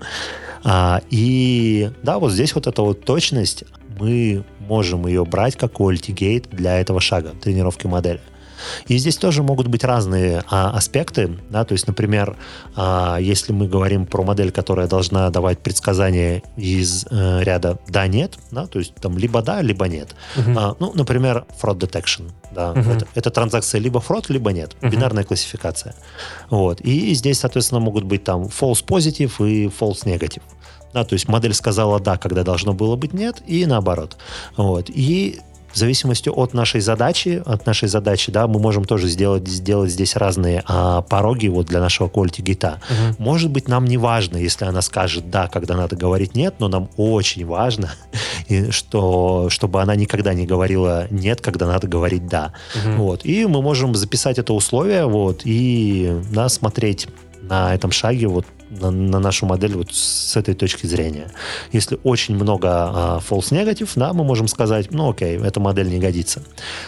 А, 0.64 1.00
и 1.10 1.90
да, 2.02 2.18
вот 2.18 2.32
здесь 2.32 2.54
вот 2.54 2.66
эта 2.66 2.82
вот 2.82 3.04
точность, 3.04 3.64
мы 3.98 4.44
можем 4.60 5.06
ее 5.06 5.24
брать 5.24 5.56
как 5.56 5.80
gate 6.12 6.46
для 6.50 6.80
этого 6.80 7.00
шага, 7.00 7.30
тренировки 7.40 7.86
модели. 7.86 8.20
И 8.88 8.96
здесь 8.98 9.16
тоже 9.16 9.42
могут 9.42 9.68
быть 9.68 9.84
разные 9.84 10.42
а, 10.50 10.70
аспекты. 10.70 11.38
Да? 11.50 11.64
То 11.64 11.72
есть, 11.72 11.86
например, 11.86 12.36
а, 12.76 13.18
если 13.18 13.52
мы 13.52 13.68
говорим 13.68 14.06
про 14.06 14.22
модель, 14.22 14.50
которая 14.50 14.86
должна 14.86 15.30
давать 15.30 15.58
предсказания 15.60 16.42
из 16.56 17.06
а, 17.10 17.40
ряда 17.40 17.78
«да-нет», 17.88 18.38
да? 18.50 18.66
то 18.66 18.78
есть 18.78 18.94
там 18.96 19.18
либо 19.18 19.42
«да», 19.42 19.62
либо 19.62 19.86
«нет». 19.86 20.14
Uh-huh. 20.36 20.54
А, 20.56 20.76
ну, 20.78 20.92
например, 20.94 21.44
fraud 21.60 21.78
detection. 21.78 22.30
Да? 22.52 22.72
Uh-huh. 22.72 22.96
Это, 22.96 23.06
это 23.14 23.30
транзакция 23.30 23.80
либо 23.80 24.00
fraud, 24.00 24.26
либо 24.28 24.52
нет. 24.52 24.76
Uh-huh. 24.80 24.90
Бинарная 24.90 25.24
классификация. 25.24 25.94
Вот. 26.50 26.80
И 26.80 27.14
здесь, 27.14 27.40
соответственно, 27.40 27.80
могут 27.80 28.04
быть 28.04 28.24
там 28.24 28.44
false 28.44 28.84
positive 28.84 29.32
и 29.46 29.66
false 29.66 30.04
negative. 30.04 30.42
Да, 30.92 31.04
то 31.04 31.14
есть 31.14 31.28
модель 31.28 31.54
сказала 31.54 32.00
да, 32.00 32.18
когда 32.18 32.44
должно 32.44 32.74
было 32.74 32.96
быть 32.96 33.12
нет, 33.12 33.42
и 33.46 33.64
наоборот. 33.66 34.16
Вот. 34.56 34.90
И 34.90 35.40
в 35.72 35.76
зависимости 35.76 36.28
от 36.28 36.54
нашей 36.54 36.80
задачи, 36.80 37.42
от 37.44 37.66
нашей 37.66 37.88
задачи, 37.88 38.30
да, 38.30 38.46
мы 38.46 38.58
можем 38.58 38.84
тоже 38.84 39.08
сделать, 39.08 39.48
сделать 39.48 39.90
здесь 39.90 40.16
разные 40.16 40.62
а, 40.66 41.02
пороги 41.02 41.48
вот 41.48 41.66
для 41.66 41.80
нашего 41.80 42.08
quality 42.08 42.42
гита. 42.42 42.80
Uh-huh. 42.88 43.14
Может 43.18 43.50
быть, 43.50 43.68
нам 43.68 43.84
не 43.86 43.96
важно, 43.96 44.36
если 44.36 44.64
она 44.64 44.82
скажет 44.82 45.30
да, 45.30 45.48
когда 45.48 45.76
надо 45.76 45.96
говорить 45.96 46.34
нет, 46.34 46.54
но 46.58 46.68
нам 46.68 46.88
очень 46.96 47.46
важно, 47.46 47.92
и 48.48 48.70
что, 48.70 49.48
чтобы 49.48 49.80
она 49.80 49.96
никогда 49.96 50.34
не 50.34 50.46
говорила 50.46 51.06
нет, 51.10 51.40
когда 51.40 51.66
надо 51.66 51.88
говорить 51.88 52.26
да. 52.26 52.52
Uh-huh. 52.74 52.96
Вот. 52.96 53.24
И 53.24 53.46
мы 53.46 53.62
можем 53.62 53.94
записать 53.94 54.38
это 54.38 54.52
условие, 54.52 55.06
вот, 55.06 55.42
и 55.44 56.12
да, 56.32 56.48
смотреть 56.48 57.08
на 57.40 57.74
этом 57.74 57.90
шаге 57.90 58.28
вот 58.28 58.46
на, 58.80 58.90
на 58.90 59.18
нашу 59.18 59.46
модель 59.46 59.76
вот 59.76 59.92
с 59.92 60.36
этой 60.36 60.54
точки 60.54 60.86
зрения. 60.86 61.30
Если 61.72 61.98
очень 62.02 62.34
много 62.34 62.68
а, 62.70 63.20
false 63.20 63.50
negative, 63.52 63.90
да, 63.96 64.12
мы 64.12 64.24
можем 64.24 64.48
сказать, 64.48 64.90
ну 64.90 65.10
окей, 65.10 65.38
эта 65.38 65.60
модель 65.60 65.88
не 65.88 65.98
годится. 65.98 66.42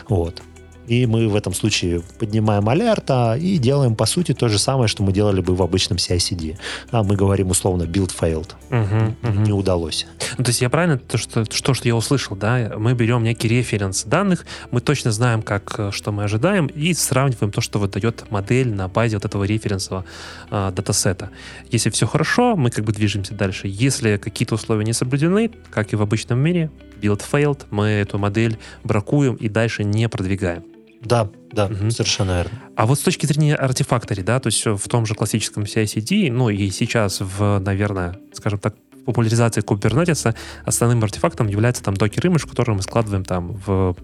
Вот. 0.09 0.43
И 0.87 1.07
мы 1.07 1.29
в 1.29 1.37
этом 1.37 1.55
случае 1.55 2.03
поднимаем 2.19 2.69
алерта 2.69 3.37
и 3.37 3.59
делаем, 3.59 3.97
по 3.97 4.07
сути, 4.07 4.35
то 4.35 4.49
же 4.49 4.59
самое, 4.59 4.88
что 4.88 5.03
мы 5.03 5.12
делали 5.12 5.41
бы 5.41 5.55
в 5.55 5.62
обычном 5.62 5.97
CI-CD. 5.97 6.57
А 6.91 7.03
мы 7.03 7.17
говорим 7.17 7.50
условно 7.50 7.85
build 7.85 8.12
failed. 8.19 8.50
Угу, 8.71 9.31
угу. 9.31 9.41
Не 9.41 9.53
удалось. 9.53 10.07
Ну, 10.38 10.45
то 10.45 10.50
есть 10.50 10.61
я 10.61 10.71
правильно, 10.71 10.99
то, 10.99 11.17
что, 11.19 11.45
что, 11.50 11.75
что 11.75 11.88
я 11.88 11.97
услышал, 11.97 12.37
да, 12.37 12.73
мы 12.76 12.95
берем 12.95 13.23
некий 13.23 13.49
референс 13.49 14.05
данных, 14.05 14.45
мы 14.71 14.81
точно 14.81 15.12
знаем, 15.12 15.43
как, 15.43 15.75
э, 15.79 15.91
что 15.93 16.12
мы 16.12 16.25
ожидаем, 16.25 16.67
и 16.67 16.93
сравниваем 16.95 17.53
то, 17.53 17.61
что 17.61 17.79
выдает 17.79 18.31
модель 18.31 18.73
на 18.73 18.88
базе 18.88 19.17
вот 19.17 19.25
этого 19.25 19.45
референсового 19.45 20.05
э, 20.50 20.73
датасета. 20.75 21.31
Если 21.71 21.91
все 21.91 22.07
хорошо, 22.07 22.57
мы 22.57 22.71
как 22.71 22.85
бы 22.85 22.93
движемся 22.93 23.35
дальше. 23.35 23.69
Если 23.69 24.17
какие-то 24.17 24.55
условия 24.55 24.85
не 24.85 24.93
соблюдены, 24.93 25.50
как 25.71 25.93
и 25.93 25.97
в 25.97 26.03
обычном 26.03 26.38
мире, 26.38 26.71
build 27.00 27.23
failed, 27.31 27.62
мы 27.71 27.87
эту 27.87 28.19
модель 28.19 28.59
бракуем 28.83 29.35
и 29.35 29.49
дальше 29.49 29.85
не 29.85 30.09
продвигаем. 30.09 30.74
Да, 31.04 31.28
да, 31.52 31.66
угу. 31.66 31.90
совершенно 31.90 32.37
верно. 32.38 32.58
А 32.76 32.87
вот 32.87 32.99
с 32.99 33.02
точки 33.02 33.26
зрения 33.26 33.54
артефактори, 33.54 34.23
да, 34.23 34.40
то 34.40 34.49
есть 34.49 34.64
в 34.64 34.88
том 34.88 35.06
же 35.06 35.14
классическом 35.14 35.64
CI-CD, 35.64 36.30
ну 36.32 36.49
и 36.49 36.70
сейчас 36.70 37.20
в, 37.20 37.58
наверное, 37.61 38.18
скажем 38.32 38.58
так, 38.58 38.75
популяризации 39.04 39.62
Kubernetes 39.62 40.34
основным 40.64 41.04
артефактом 41.04 41.46
является 41.46 41.82
там 41.82 41.94
Docker 41.94 42.23
Image, 42.23 42.49
который 42.49 42.75
мы 42.75 42.82
складываем 42.82 43.25
там 43.25 43.61
в 43.66 43.94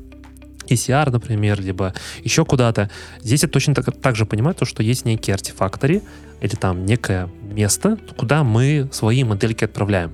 ECR, 0.68 1.10
например, 1.10 1.60
либо 1.60 1.94
еще 2.22 2.44
куда-то. 2.44 2.90
Здесь 3.22 3.42
я 3.42 3.48
точно 3.48 3.74
так, 3.74 3.96
так 4.00 4.16
же 4.16 4.26
понимаю, 4.26 4.54
то, 4.54 4.64
что 4.64 4.82
есть 4.82 5.04
некие 5.04 5.34
артефактори 5.34 6.02
или 6.40 6.54
там 6.54 6.84
некое 6.84 7.28
место, 7.42 7.98
куда 8.16 8.44
мы 8.44 8.88
свои 8.92 9.24
модельки 9.24 9.64
отправляем. 9.64 10.12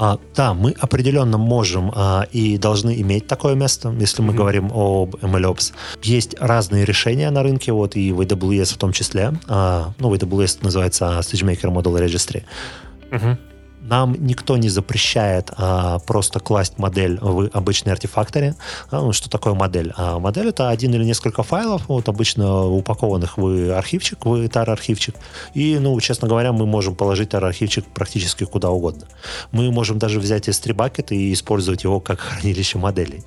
А, 0.00 0.18
да, 0.34 0.54
мы 0.54 0.74
определенно 0.80 1.36
можем 1.36 1.92
а, 1.94 2.26
и 2.32 2.56
должны 2.56 2.98
иметь 3.02 3.26
такое 3.26 3.54
место, 3.54 3.94
если 4.00 4.22
мы 4.22 4.32
mm-hmm. 4.32 4.36
говорим 4.36 4.66
об 4.72 5.14
MLOps. 5.16 5.74
Есть 6.02 6.34
разные 6.40 6.86
решения 6.86 7.30
на 7.30 7.42
рынке, 7.42 7.72
вот 7.72 7.96
и 7.96 8.10
в 8.10 8.20
AWS 8.22 8.74
в 8.74 8.78
том 8.78 8.92
числе. 8.92 9.34
А, 9.46 9.92
ну, 9.98 10.14
AWS 10.14 10.60
называется 10.62 11.20
SageMaker 11.20 11.70
Model 11.70 12.02
Registry. 12.02 12.44
Mm-hmm 13.10 13.36
нам 13.80 14.14
никто 14.18 14.56
не 14.56 14.68
запрещает 14.68 15.50
а, 15.56 15.98
просто 16.00 16.40
класть 16.40 16.78
модель 16.78 17.18
в 17.20 17.50
обычный 17.52 17.92
артефакторе. 17.92 18.54
А, 18.90 19.00
ну, 19.00 19.12
что 19.12 19.30
такое 19.30 19.54
модель? 19.54 19.92
А, 19.96 20.18
модель 20.18 20.48
это 20.48 20.68
один 20.68 20.94
или 20.94 21.04
несколько 21.04 21.42
файлов, 21.42 21.88
вот 21.88 22.08
обычно 22.08 22.64
упакованных 22.66 23.38
в 23.38 23.76
архивчик, 23.76 24.24
в 24.24 24.48
tar-архивчик. 24.48 25.14
И, 25.54 25.78
ну, 25.78 25.98
честно 26.00 26.28
говоря, 26.28 26.52
мы 26.52 26.66
можем 26.66 26.94
положить 26.94 27.30
tar-архивчик 27.30 27.84
практически 27.86 28.44
куда 28.44 28.70
угодно. 28.70 29.06
Мы 29.52 29.70
можем 29.70 29.98
даже 29.98 30.20
взять 30.20 30.48
S3 30.48 30.74
bucket 30.74 31.14
и 31.14 31.32
использовать 31.32 31.84
его 31.84 32.00
как 32.00 32.20
хранилище 32.20 32.78
моделей. 32.78 33.24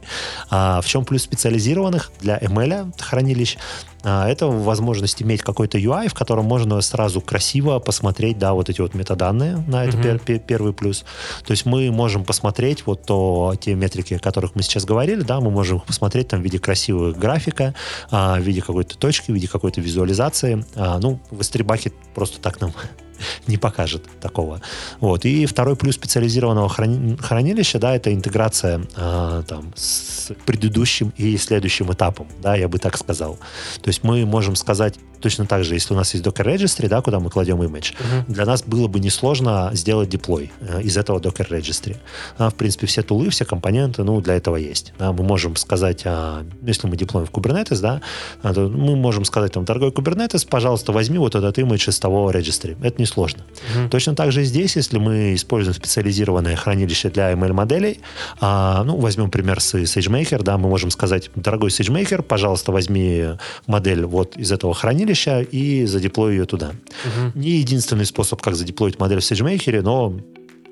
А, 0.50 0.82
в 0.82 0.86
чем 0.86 1.06
плюс 1.06 1.24
специализированных 1.24 2.12
для 2.22 2.38
ML 2.38 2.94
хранилищ? 3.00 3.58
А, 4.04 4.28
это 4.28 4.48
возможность 4.48 5.22
иметь 5.22 5.42
какой-то 5.42 5.78
UI, 5.78 6.10
в 6.10 6.14
котором 6.14 6.46
можно 6.46 6.80
сразу 6.82 7.22
красиво 7.22 7.80
посмотреть, 7.80 8.38
да, 8.38 8.54
вот 8.54 8.70
эти 8.70 8.82
вот 8.82 8.94
метаданные, 8.94 9.58
на 9.68 9.86
это 9.86 9.98
mm-hmm. 9.98 10.26
пер, 10.26 10.40
первый 10.40 10.74
плюс. 10.74 11.06
То 11.46 11.52
есть 11.52 11.66
мы 11.66 11.90
можем 11.92 12.26
посмотреть 12.26 12.86
вот 12.86 13.04
то, 13.06 13.54
те 13.60 13.76
метрики, 13.76 14.16
о 14.16 14.20
которых 14.20 14.56
мы 14.56 14.64
сейчас 14.64 14.86
говорили, 14.86 15.22
да, 15.22 15.40
мы 15.40 15.52
можем 15.52 15.78
их 15.78 15.86
посмотреть 15.86 16.30
там 16.30 16.42
в 16.42 16.44
виде 16.44 16.60
красивого 16.60 17.12
графика, 17.14 17.74
а, 18.12 18.38
в 18.40 18.42
виде 18.42 18.62
какой-то 18.62 18.98
точки, 18.98 19.32
в 19.32 19.34
виде 19.34 19.48
какой-то 19.48 19.82
визуализации. 19.82 20.66
А, 20.76 21.00
ну, 21.00 21.20
в 21.32 21.40
S3 21.40 21.94
просто 22.14 22.40
так 22.40 22.60
нам 22.60 22.74
не 23.48 23.58
покажет 23.58 24.04
такого. 24.22 24.62
Вот. 25.00 25.26
И 25.26 25.46
второй 25.46 25.76
плюс 25.76 25.96
специализированного 25.96 26.70
храни- 26.70 27.18
хранилища, 27.22 27.80
да, 27.80 27.96
это 27.96 28.14
интеграция 28.14 28.82
э, 28.96 29.44
там, 29.48 29.74
с 29.76 30.32
предыдущим 30.46 31.14
и 31.18 31.38
следующим 31.38 31.92
этапом, 31.92 32.28
да, 32.42 32.56
я 32.56 32.68
бы 32.68 32.80
так 32.80 32.98
сказал. 32.98 33.38
То 33.82 33.90
есть 33.90 34.04
мы 34.04 34.26
можем 34.26 34.56
сказать 34.56 34.96
точно 35.24 35.46
так 35.46 35.64
же, 35.64 35.74
если 35.74 35.94
у 35.94 35.98
нас 35.98 36.14
есть 36.14 36.26
Docker 36.26 36.46
Registry, 36.46 36.90
да, 36.90 37.02
куда 37.02 37.20
мы 37.20 37.30
кладем 37.30 37.62
image, 37.62 37.94
uh-huh. 37.94 38.26
для 38.28 38.46
нас 38.46 38.62
было 38.62 38.88
бы 38.90 39.00
несложно 39.00 39.72
сделать 39.74 40.10
деплой 40.10 40.52
э, 40.60 40.82
из 40.82 40.98
этого 40.98 41.20
Docker 41.20 41.50
Registry. 41.50 41.96
А, 42.38 42.50
в 42.50 42.56
принципе, 42.56 42.88
все 42.88 43.04
тулы, 43.04 43.30
все 43.30 43.46
компоненты, 43.46 44.04
ну, 44.04 44.20
для 44.20 44.36
этого 44.36 44.58
есть. 44.58 44.94
Да, 45.00 45.14
мы 45.14 45.24
можем 45.24 45.56
сказать, 45.56 46.02
а, 46.06 46.46
если 46.62 46.88
мы 46.88 46.98
деплоим 46.98 47.26
в 47.26 47.32
Kubernetes, 47.32 47.80
да, 47.82 48.02
а, 48.42 48.54
то 48.54 48.68
мы 48.68 48.98
можем 48.98 49.24
сказать, 49.24 49.54
там, 49.54 49.64
дорогой 49.64 49.92
Kubernetes, 49.92 50.46
пожалуйста, 50.46 50.92
возьми 50.92 51.18
вот 51.18 51.36
этот 51.36 51.58
image 51.58 51.90
из 51.90 52.00
того 52.00 52.30
registry. 52.30 52.76
Это 52.84 53.02
несложно. 53.04 53.44
Uh-huh. 53.44 53.90
Точно 53.90 54.16
так 54.16 54.32
же 54.32 54.44
здесь, 54.44 54.76
если 54.76 54.98
мы 54.98 55.36
используем 55.36 55.76
специализированное 55.76 56.56
хранилище 56.56 57.10
для 57.10 57.32
ML-моделей, 57.34 58.00
а, 58.40 58.84
ну, 58.84 58.98
возьмем 58.98 59.30
пример 59.30 59.60
с 59.60 59.76
SageMaker, 59.76 60.42
да, 60.44 60.58
мы 60.58 60.70
можем 60.70 60.92
сказать, 60.92 61.30
дорогой 61.36 61.70
SageMaker, 61.70 62.22
пожалуйста, 62.22 62.72
возьми 62.72 63.26
модель 63.68 64.06
вот 64.06 64.38
из 64.38 64.52
этого 64.52 64.74
хранилища, 64.74 65.42
и 65.42 65.86
задеплою 65.86 66.34
ее 66.34 66.46
туда. 66.46 66.70
Угу. 66.70 67.40
Не 67.40 67.52
единственный 67.58 68.06
способ, 68.06 68.42
как 68.42 68.56
задеплоить 68.56 69.00
модель 69.00 69.20
в 69.20 69.32
SageMaker, 69.32 69.82
но 69.82 70.14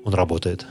он 0.04 0.14
работает. 0.14 0.66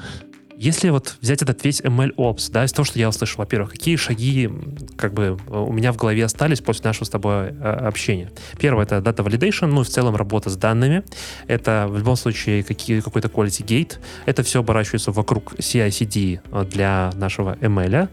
Если 0.61 0.91
вот 0.91 1.15
взять 1.21 1.41
этот 1.41 1.65
весь 1.65 1.81
ML 1.81 2.13
Ops, 2.17 2.51
да, 2.51 2.63
из 2.63 2.71
того, 2.71 2.85
что 2.85 2.99
я 2.99 3.09
услышал, 3.09 3.39
во-первых, 3.39 3.71
какие 3.71 3.95
шаги 3.95 4.47
как 4.95 5.11
бы 5.11 5.39
у 5.47 5.73
меня 5.73 5.91
в 5.91 5.97
голове 5.97 6.23
остались 6.23 6.61
после 6.61 6.83
нашего 6.83 7.05
с 7.05 7.09
тобой 7.09 7.47
э, 7.47 7.87
общения. 7.87 8.31
Первое— 8.59 8.83
это 8.85 8.97
data 8.97 9.25
validation, 9.25 9.65
ну, 9.65 9.81
в 9.81 9.87
целом 9.87 10.15
работа 10.15 10.51
с 10.51 10.57
данными. 10.57 11.01
Это 11.47 11.87
в 11.89 11.97
любом 11.97 12.15
случае 12.15 12.61
какие, 12.61 12.99
какой-то 12.99 13.27
quality 13.27 13.65
gate. 13.65 13.97
Это 14.27 14.43
все 14.43 14.59
оборачивается 14.59 15.11
вокруг 15.11 15.55
CI-CD 15.55 16.41
э, 16.51 16.65
для 16.65 17.09
нашего 17.15 17.55
ML. 17.55 18.07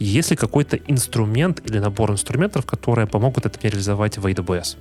Если 0.00 0.34
какой-то 0.34 0.78
инструмент 0.88 1.62
или 1.70 1.78
набор 1.78 2.10
инструментов, 2.10 2.66
которые 2.66 3.06
помогут 3.06 3.46
это 3.46 3.60
реализовать 3.62 4.18
в 4.18 4.26
AWS. 4.26 4.76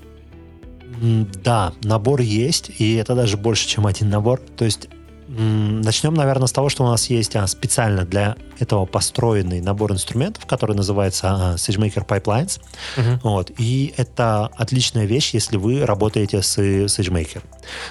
Да, 1.44 1.74
набор 1.84 2.22
есть, 2.22 2.72
и 2.80 2.96
это 2.96 3.14
даже 3.14 3.38
больше, 3.38 3.68
чем 3.68 3.86
один 3.86 4.10
набор. 4.10 4.42
То 4.58 4.66
есть 4.66 4.90
Начнем, 5.38 6.14
наверное, 6.14 6.48
с 6.48 6.52
того, 6.52 6.68
что 6.68 6.84
у 6.84 6.88
нас 6.88 7.10
есть 7.10 7.38
а, 7.38 7.48
специально 7.48 8.04
для 8.04 8.36
этого 8.60 8.86
построенный 8.86 9.62
набор 9.62 9.94
инструментов, 9.94 10.46
который 10.46 10.76
называется 10.76 11.28
а, 11.30 11.56
SageMaker 11.56 12.06
Pipelines. 12.06 12.60
Uh-huh. 12.98 13.20
Вот. 13.24 13.52
И 13.58 13.94
это 13.96 14.48
отличная 14.58 15.06
вещь, 15.06 15.34
если 15.34 15.56
вы 15.56 15.86
работаете 15.86 16.42
с 16.42 16.58
SageMaker. 16.58 17.42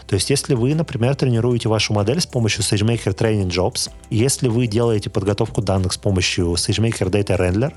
То 0.07 0.17
есть, 0.17 0.29
если 0.29 0.55
вы, 0.55 0.75
например, 0.75 1.15
тренируете 1.15 1.71
вашу 1.71 1.95
модель 1.95 2.21
с 2.21 2.27
помощью 2.27 2.63
SageMaker 2.63 3.17
Training 3.17 3.49
Jobs, 3.49 3.91
если 4.11 4.49
вы 4.49 4.67
делаете 4.67 5.09
подготовку 5.09 5.63
данных 5.63 5.95
с 5.95 5.99
помощью 5.99 6.53
SageMaker 6.53 7.11
Data 7.11 7.39
Wrangler, 7.39 7.73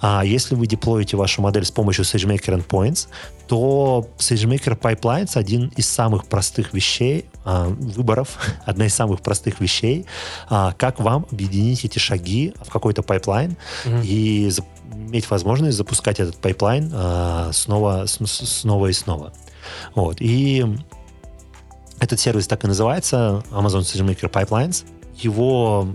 а 0.00 0.24
если 0.24 0.54
вы 0.54 0.68
деплоите 0.68 1.16
вашу 1.16 1.42
модель 1.42 1.64
с 1.64 1.72
помощью 1.72 2.04
SageMaker 2.04 2.62
Endpoints, 2.62 3.08
то 3.48 4.06
SageMaker 4.18 4.78
Pipelines 4.78 5.36
один 5.36 5.72
из 5.76 5.88
самых 5.88 6.26
простых 6.26 6.74
вещей, 6.74 7.24
а, 7.44 7.68
выборов, 7.68 8.36
одна 8.66 8.84
из 8.84 8.94
самых 8.94 9.07
простых 9.16 9.60
вещей, 9.60 10.06
а, 10.48 10.72
как 10.72 11.00
вам 11.00 11.26
объединить 11.30 11.84
эти 11.84 11.98
шаги 11.98 12.54
в 12.62 12.70
какой-то 12.70 13.02
пайплайн 13.02 13.56
mm-hmm. 13.84 14.04
и 14.04 14.52
иметь 14.92 15.30
возможность 15.30 15.76
запускать 15.76 16.20
этот 16.20 16.36
пайплайн 16.36 16.90
а, 16.94 17.50
снова, 17.52 18.06
снова 18.06 18.86
и 18.88 18.92
снова. 18.92 19.32
Вот. 19.94 20.16
И 20.20 20.64
этот 22.00 22.20
сервис 22.20 22.46
так 22.46 22.64
и 22.64 22.66
называется, 22.66 23.42
Amazon 23.50 23.80
SageMaker 23.80 24.30
Pipelines. 24.30 24.84
Его 25.16 25.88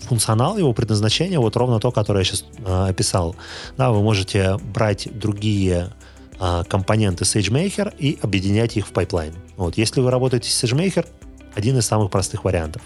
функционал, 0.00 0.58
его 0.58 0.72
предназначение 0.72 1.38
вот 1.38 1.56
ровно 1.56 1.80
то, 1.80 1.90
которое 1.90 2.20
я 2.20 2.24
сейчас 2.24 2.44
э, 2.58 2.86
описал. 2.88 3.36
Да, 3.76 3.90
вы 3.90 4.02
можете 4.02 4.58
брать 4.58 5.08
другие 5.16 5.92
а, 6.38 6.64
компоненты 6.64 7.24
SageMaker 7.24 7.94
и 7.96 8.18
объединять 8.20 8.76
их 8.76 8.88
в 8.88 8.92
пайплайн. 8.92 9.34
Вот. 9.56 9.78
Если 9.78 10.00
вы 10.00 10.10
работаете 10.10 10.50
с 10.50 10.64
SageMaker, 10.64 11.06
один 11.54 11.78
из 11.78 11.86
самых 11.86 12.10
простых 12.10 12.44
вариантов. 12.44 12.82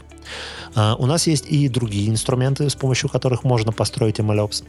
А, 0.74 0.94
у 0.96 1.06
нас 1.06 1.26
есть 1.26 1.46
и 1.46 1.68
другие 1.68 2.08
инструменты, 2.10 2.68
с 2.68 2.74
помощью 2.74 3.08
которых 3.08 3.44
можно 3.44 3.72
построить 3.72 4.18
MLOps. 4.18 4.64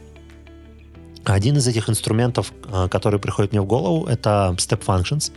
Один 1.24 1.58
из 1.58 1.66
этих 1.66 1.90
инструментов, 1.90 2.52
а, 2.70 2.88
который 2.88 3.20
приходит 3.20 3.52
мне 3.52 3.60
в 3.60 3.66
голову, 3.66 4.06
это 4.06 4.54
Step 4.56 4.84
Functions. 4.84 5.32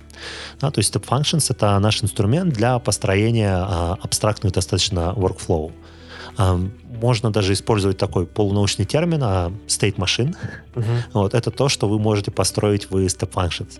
Да, 0.59 0.71
то 0.71 0.79
есть 0.79 0.95
Step 0.95 1.05
Functions— 1.05 1.45
это 1.49 1.77
наш 1.79 2.03
инструмент 2.03 2.53
для 2.53 2.79
построения 2.79 3.53
а, 3.53 3.97
абстрактных 4.01 4.53
достаточно 4.53 5.13
workflow. 5.15 5.71
Можно 7.01 7.31
даже 7.31 7.53
использовать 7.53 7.97
такой 7.97 8.25
полунаучный 8.25 8.85
термин 8.85 9.23
а 9.23 9.51
state 9.67 9.95
machine. 9.95 10.35
Uh-huh. 10.75 10.83
Вот, 11.13 11.33
это 11.33 11.51
то, 11.51 11.69
что 11.69 11.87
вы 11.87 11.99
можете 11.99 12.31
построить 12.31 12.89
в 12.89 12.95
Step 12.95 13.31
Functions. 13.31 13.79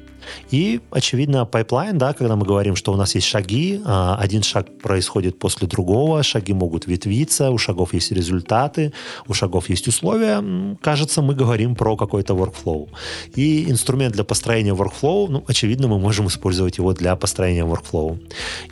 И, 0.51 0.79
очевидно, 0.91 1.46
пайплайн, 1.46 1.98
да, 1.98 2.13
когда 2.13 2.36
мы 2.36 2.46
говорим, 2.46 2.75
что 2.75 2.93
у 2.93 2.96
нас 2.96 3.15
есть 3.15 3.27
шаги, 3.27 3.82
а, 3.86 4.15
один 4.15 4.43
шаг 4.43 4.67
происходит 4.82 5.39
после 5.39 5.67
другого, 5.67 6.24
шаги 6.24 6.53
могут 6.53 6.88
ветвиться, 6.88 7.51
у 7.51 7.58
шагов 7.58 7.93
есть 7.93 8.12
результаты, 8.12 8.93
у 9.27 9.34
шагов 9.34 9.70
есть 9.70 9.88
условия, 9.88 10.43
кажется, 10.82 11.22
мы 11.22 11.36
говорим 11.36 11.75
про 11.75 11.96
какой-то 11.96 12.34
workflow. 12.34 12.89
И 13.36 13.70
инструмент 13.70 14.13
для 14.13 14.24
построения 14.24 14.74
workflow, 14.74 15.27
ну, 15.29 15.43
очевидно, 15.48 15.88
мы 15.88 16.00
можем 16.00 16.27
использовать 16.27 16.77
его 16.77 16.93
для 16.93 17.15
построения 17.15 17.65
workflow. 17.65 18.20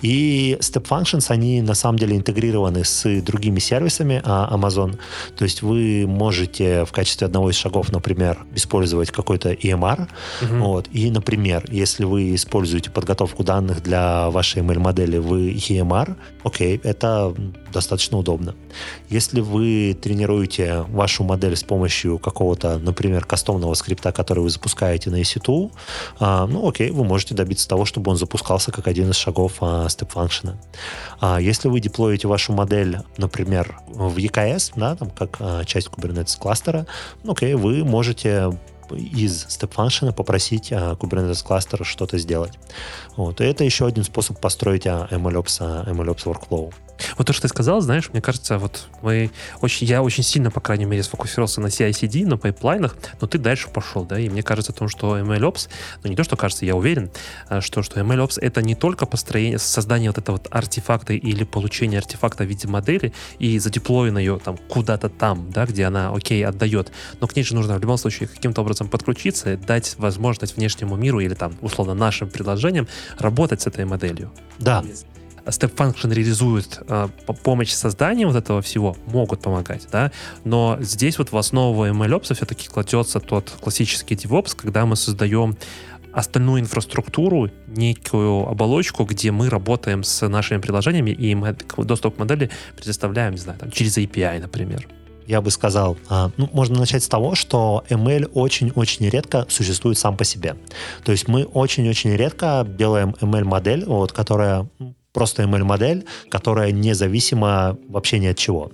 И 0.01 0.57
Step 0.59 0.87
Functions, 0.87 1.25
они 1.29 1.61
на 1.61 1.73
самом 1.73 1.97
деле 1.97 2.15
интегрированы 2.15 2.83
с 2.83 3.21
другими 3.21 3.59
сервисами, 3.59 4.21
Amazon. 4.51 4.97
То 5.35 5.43
есть 5.43 5.61
вы 5.61 6.05
можете 6.07 6.85
в 6.85 6.91
качестве 6.91 7.27
одного 7.27 7.49
из 7.49 7.55
шагов, 7.55 7.91
например, 7.91 8.45
использовать 8.55 9.11
какой-то 9.11 9.51
EMR. 9.51 10.07
Угу. 10.41 10.55
Вот, 10.55 10.87
и, 10.91 11.09
например, 11.11 11.65
если 11.69 12.05
вы 12.05 12.35
используете 12.35 12.89
подготовку 12.89 13.43
данных 13.43 13.83
для 13.83 14.29
вашей 14.29 14.61
ML-модели 14.61 15.17
в 15.17 15.33
EMR, 15.33 16.15
окей, 16.43 16.79
это 16.83 17.33
достаточно 17.73 18.17
удобно. 18.17 18.55
Если 19.09 19.41
вы 19.41 19.97
тренируете 19.99 20.85
вашу 20.89 21.23
модель 21.23 21.55
с 21.55 21.63
помощью 21.63 22.19
какого-то, 22.19 22.79
например, 22.79 23.25
кастомного 23.25 23.73
скрипта, 23.73 24.11
который 24.11 24.39
вы 24.39 24.49
запускаете 24.49 25.09
на 25.09 25.21
EC2, 25.21 25.71
а, 26.19 26.47
ну 26.47 26.67
окей, 26.67 26.91
вы 26.91 27.03
можете 27.03 27.35
добиться 27.35 27.67
того, 27.67 27.85
чтобы 27.85 28.11
он 28.11 28.17
запускался 28.17 28.71
как 28.71 28.87
один 28.87 29.09
из 29.09 29.17
шагов 29.17 29.53
а, 29.61 29.87
step 29.87 30.11
function. 30.13 30.55
А, 31.19 31.39
если 31.39 31.67
вы 31.67 31.79
деплоите 31.79 32.27
вашу 32.27 32.53
модель, 32.53 32.99
например, 33.17 33.79
в 33.87 34.17
EKS, 34.27 34.73
да, 34.75 34.95
там, 34.95 35.09
как 35.09 35.37
а, 35.39 35.63
часть 35.65 35.87
Kubernetes 35.87 36.37
кластера, 36.39 36.85
ну 37.23 37.33
окей, 37.33 37.53
вы 37.53 37.83
можете 37.83 38.51
из 38.95 39.45
step 39.45 39.73
function 39.73 40.11
попросить 40.13 40.71
а, 40.71 40.93
Kubernetes 40.93 41.43
кластера 41.43 41.83
что-то 41.83 42.17
сделать. 42.17 42.53
Вот. 43.15 43.41
И 43.41 43.43
это 43.43 43.63
еще 43.63 43.85
один 43.85 44.03
способ 44.03 44.39
построить 44.39 44.87
а, 44.87 45.07
MLOps, 45.11 45.57
а, 45.59 45.89
MLOps 45.89 46.25
workflow. 46.25 46.73
Вот 47.17 47.27
то, 47.27 47.33
что 47.33 47.43
ты 47.43 47.47
сказал, 47.47 47.81
знаешь, 47.81 48.09
мне 48.11 48.21
кажется, 48.21 48.57
вот 48.57 48.87
мы 49.01 49.31
очень, 49.61 49.87
я 49.87 50.03
очень 50.03 50.23
сильно, 50.23 50.51
по 50.51 50.61
крайней 50.61 50.85
мере, 50.85 51.03
сфокусировался 51.03 51.61
на 51.61 51.67
CI-CD, 51.67 52.25
на 52.25 52.37
пайплайнах, 52.37 52.95
но 53.19 53.27
ты 53.27 53.37
дальше 53.37 53.69
пошел, 53.69 54.05
да, 54.05 54.19
и 54.19 54.29
мне 54.29 54.43
кажется, 54.43 54.71
о 54.71 54.75
том, 54.75 54.87
что 54.87 55.17
MLOps, 55.17 55.69
ну 56.03 56.09
не 56.09 56.15
то, 56.15 56.23
что 56.23 56.35
кажется, 56.37 56.65
я 56.65 56.75
уверен, 56.75 57.11
а 57.47 57.61
что, 57.61 57.81
что 57.81 57.99
MLOps 57.99 58.39
это 58.39 58.61
не 58.61 58.75
только 58.75 59.05
построение, 59.05 59.59
создание 59.59 60.09
вот 60.09 60.17
этого 60.17 60.37
вот 60.37 60.47
артефакта 60.51 61.13
или 61.13 61.43
получение 61.43 61.99
артефакта 61.99 62.43
в 62.43 62.47
виде 62.47 62.67
модели 62.67 63.13
и 63.39 63.57
задеплоен 63.59 64.17
ее 64.17 64.39
там 64.43 64.57
куда-то 64.57 65.09
там, 65.09 65.51
да, 65.51 65.65
где 65.65 65.85
она, 65.85 66.11
окей, 66.13 66.45
отдает, 66.45 66.91
но 67.19 67.27
к 67.27 67.35
ней 67.35 67.43
же 67.43 67.55
нужно 67.55 67.77
в 67.77 67.81
любом 67.81 67.97
случае 67.97 68.27
каким-то 68.27 68.61
образом 68.61 68.80
подключиться, 68.87 69.57
дать 69.57 69.95
возможность 69.97 70.57
внешнему 70.57 70.95
миру 70.95 71.19
или 71.19 71.33
там, 71.33 71.53
условно, 71.61 71.93
нашим 71.93 72.29
предложениям 72.29 72.87
работать 73.17 73.61
с 73.61 73.67
этой 73.67 73.85
моделью. 73.85 74.31
Да. 74.59 74.83
Step 75.45 75.73
Function 75.75 76.13
реализует 76.13 76.79
э, 76.87 77.07
помощь 77.43 77.71
созданию 77.71 78.27
вот 78.27 78.37
этого 78.37 78.61
всего, 78.61 78.95
могут 79.07 79.41
помогать, 79.41 79.87
да, 79.91 80.11
но 80.43 80.77
здесь 80.81 81.17
вот 81.17 81.31
в 81.31 81.37
основу 81.37 81.87
MLOps 81.87 82.35
все-таки 82.35 82.67
кладется 82.67 83.19
тот 83.19 83.51
классический 83.59 84.15
DevOps, 84.15 84.55
когда 84.55 84.85
мы 84.85 84.95
создаем 84.95 85.57
остальную 86.13 86.61
инфраструктуру, 86.61 87.49
некую 87.67 88.47
оболочку, 88.47 89.05
где 89.05 89.31
мы 89.31 89.49
работаем 89.49 90.03
с 90.03 90.27
нашими 90.27 90.59
приложениями 90.59 91.11
и 91.11 91.33
мы 91.35 91.55
доступ 91.77 92.17
к 92.17 92.19
модели 92.19 92.49
предоставляем, 92.75 93.33
не 93.33 93.39
знаю, 93.39 93.59
там, 93.59 93.71
через 93.71 93.97
API, 93.97 94.41
например 94.41 94.87
я 95.27 95.41
бы 95.41 95.51
сказал, 95.51 95.97
а, 96.09 96.31
ну, 96.37 96.49
можно 96.53 96.79
начать 96.79 97.03
с 97.03 97.07
того, 97.07 97.35
что 97.35 97.83
ML 97.89 98.31
очень-очень 98.33 99.09
редко 99.09 99.45
существует 99.49 99.97
сам 99.97 100.17
по 100.17 100.23
себе. 100.23 100.55
То 101.03 101.11
есть 101.11 101.27
мы 101.27 101.43
очень-очень 101.43 102.15
редко 102.15 102.65
делаем 102.67 103.15
ML-модель, 103.21 103.85
вот, 103.85 104.11
которая 104.11 104.67
просто 105.13 105.43
ML-модель, 105.43 106.05
которая 106.29 106.71
независима 106.71 107.77
вообще 107.89 108.19
ни 108.19 108.27
от 108.27 108.37
чего. 108.37 108.71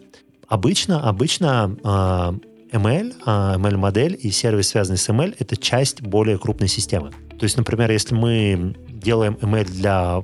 Обычно, 0.48 1.08
обычно 1.08 1.76
э, 1.84 2.78
ML, 2.78 3.14
э, 3.26 3.58
ML-модель 3.58 4.18
и 4.22 4.32
сервис, 4.32 4.70
связанный 4.70 4.98
с 4.98 5.10
ML, 5.10 5.36
это 5.40 5.58
часть 5.58 6.02
более 6.02 6.38
крупной 6.38 6.70
системы. 6.70 7.12
То 7.38 7.44
есть, 7.44 7.58
например, 7.58 7.92
если 7.92 8.16
мы 8.16 8.76
делаем 8.90 9.38
ML 9.42 9.66
для 9.66 10.24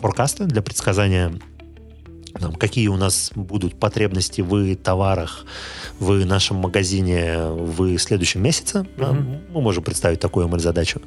форкаста, 0.00 0.44
для 0.44 0.62
предсказания 0.62 1.32
там, 2.38 2.54
какие 2.54 2.88
у 2.88 2.96
нас 2.96 3.32
будут 3.34 3.78
потребности 3.78 4.40
в 4.40 4.76
товарах 4.76 5.44
в 6.00 6.26
нашем 6.26 6.56
магазине 6.56 7.36
в 7.50 7.98
следующем 7.98 8.42
месяце. 8.42 8.86
Mm-hmm. 8.96 9.52
Мы 9.52 9.60
можем 9.60 9.84
представить 9.84 10.18
такую 10.18 10.48
ML-задачу. 10.48 11.00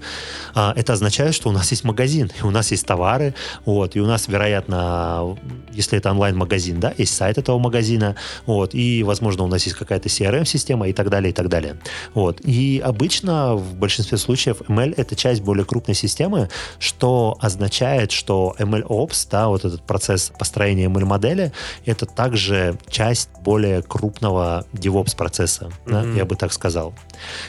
А, 0.54 0.74
это 0.78 0.94
означает, 0.94 1.34
что 1.34 1.50
у 1.50 1.52
нас 1.52 1.72
есть 1.72 1.84
магазин, 1.84 2.32
и 2.40 2.46
у 2.46 2.52
нас 2.52 2.72
есть 2.72 2.86
товары, 2.86 3.34
вот, 3.66 3.96
и 3.96 4.00
у 4.00 4.06
нас, 4.06 4.28
вероятно, 4.28 5.36
если 5.72 5.98
это 5.98 6.12
онлайн-магазин, 6.12 6.80
да, 6.80 6.94
есть 6.98 7.16
сайт 7.16 7.38
этого 7.38 7.58
магазина, 7.58 8.16
вот, 8.46 8.76
и, 8.76 9.04
возможно, 9.04 9.44
у 9.44 9.48
нас 9.48 9.64
есть 9.66 9.76
какая-то 9.76 10.10
CRM-система 10.10 10.88
и 10.88 10.94
так 10.94 11.10
далее, 11.10 11.32
и 11.32 11.34
так 11.34 11.50
далее. 11.50 11.78
Вот. 12.14 12.40
И 12.42 12.82
обычно 12.84 13.56
в 13.56 13.76
большинстве 13.76 14.18
случаев 14.18 14.62
ML— 14.68 14.94
это 14.98 15.16
часть 15.16 15.42
более 15.42 15.66
крупной 15.66 15.96
системы, 15.96 16.50
что 16.78 17.38
означает, 17.42 18.12
что 18.12 18.56
ML-Ops, 18.60 19.28
да, 19.32 19.48
вот 19.48 19.66
этот 19.66 19.82
процесс 19.82 20.32
построения 20.38 20.86
ML 20.86 21.06
модели, 21.06 21.52
это 21.86 22.06
также 22.06 22.78
часть 22.90 23.30
более 23.42 23.82
крупного 23.82 24.66
DevOps 24.84 25.16
процесса, 25.16 25.72
mm-hmm. 25.86 25.92
да, 25.92 26.18
я 26.18 26.26
бы 26.26 26.36
так 26.36 26.54
сказал. 26.54 26.94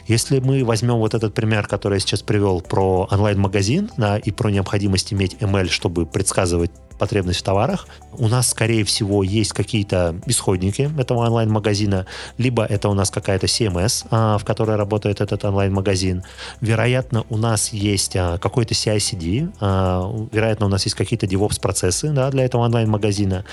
Если 0.07 0.40
мы 0.40 0.64
возьмем 0.64 0.97
вот 0.97 1.14
этот 1.14 1.35
пример, 1.35 1.66
который 1.66 1.94
я 1.94 2.01
сейчас 2.01 2.23
привел 2.23 2.61
про 2.61 3.09
онлайн-магазин 3.11 3.90
да, 3.97 4.18
и 4.18 4.31
про 4.31 4.51
необходимость 4.51 5.12
иметь 5.12 5.35
ML, 5.40 5.68
чтобы 5.68 6.07
предсказывать 6.07 6.70
потребность 6.99 7.40
в 7.40 7.42
товарах. 7.42 7.87
У 8.12 8.29
нас, 8.29 8.49
скорее 8.49 8.85
всего, 8.85 9.23
есть 9.23 9.53
какие-то 9.53 10.16
исходники 10.27 10.90
этого 10.99 11.27
онлайн-магазина, 11.27 12.07
либо 12.38 12.64
это 12.64 12.88
у 12.88 12.94
нас 12.94 13.11
какая-то 13.11 13.47
CMS, 13.47 14.07
а, 14.11 14.38
в 14.38 14.44
которой 14.44 14.77
работает 14.77 15.20
этот 15.20 15.44
онлайн-магазин. 15.44 16.23
Вероятно, 16.61 17.25
у 17.29 17.37
нас 17.37 17.73
есть 17.73 18.16
а, 18.16 18.38
какой-то 18.38 18.75
CI-CD, 18.75 19.53
а, 19.61 20.11
вероятно, 20.33 20.66
у 20.66 20.68
нас 20.68 20.85
есть 20.85 20.97
какие-то 20.97 21.27
DevOps-процессы 21.27 22.11
да, 22.11 22.31
для 22.31 22.44
этого 22.44 22.62
онлайн-магазина. 22.62 23.44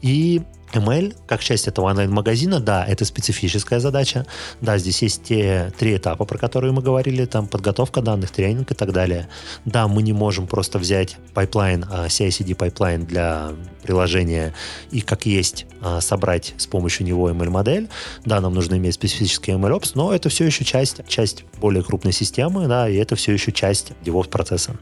И 0.00 0.42
ML, 0.72 1.16
как 1.26 1.40
часть 1.40 1.68
этого 1.68 1.86
онлайн-магазина, 1.86 2.60
да, 2.60 2.84
это 2.86 3.04
специфическая 3.04 3.80
задача. 3.80 4.26
Да, 4.60 4.78
здесь 4.78 5.02
есть 5.02 5.22
те 5.24 5.72
три 5.78 5.96
этапа, 5.96 6.24
про 6.24 6.38
которые 6.38 6.72
мы 6.72 6.82
говорили, 6.82 7.24
там 7.24 7.46
подготовка 7.46 8.02
данных, 8.02 8.30
тренинг 8.30 8.70
и 8.70 8.74
так 8.74 8.92
далее. 8.92 9.28
Да, 9.64 9.88
мы 9.88 10.02
не 10.02 10.12
можем 10.12 10.46
просто 10.46 10.78
взять 10.78 11.16
пайплайн, 11.34 11.84
а, 11.90 12.06
CI-CD 12.06 12.54
пайплайн 12.54 13.04
для 13.04 13.52
приложения 13.82 14.54
и 14.90 15.00
как 15.00 15.26
есть 15.26 15.66
а, 15.80 16.00
собрать 16.00 16.54
с 16.58 16.66
помощью 16.66 17.06
него 17.06 17.30
ML-модель. 17.30 17.88
Да, 18.24 18.40
нам 18.40 18.54
нужно 18.54 18.76
иметь 18.76 18.94
специфический 18.94 19.52
ML-опс, 19.52 19.92
но 19.94 20.12
это 20.12 20.28
все 20.28 20.44
еще 20.44 20.64
часть, 20.64 21.06
часть 21.08 21.44
более 21.60 21.82
крупной 21.82 22.12
системы, 22.12 22.66
да, 22.68 22.88
и 22.88 22.96
это 22.96 23.16
все 23.16 23.32
еще 23.32 23.52
часть 23.52 23.92
DevOps-процесса. 24.04 24.76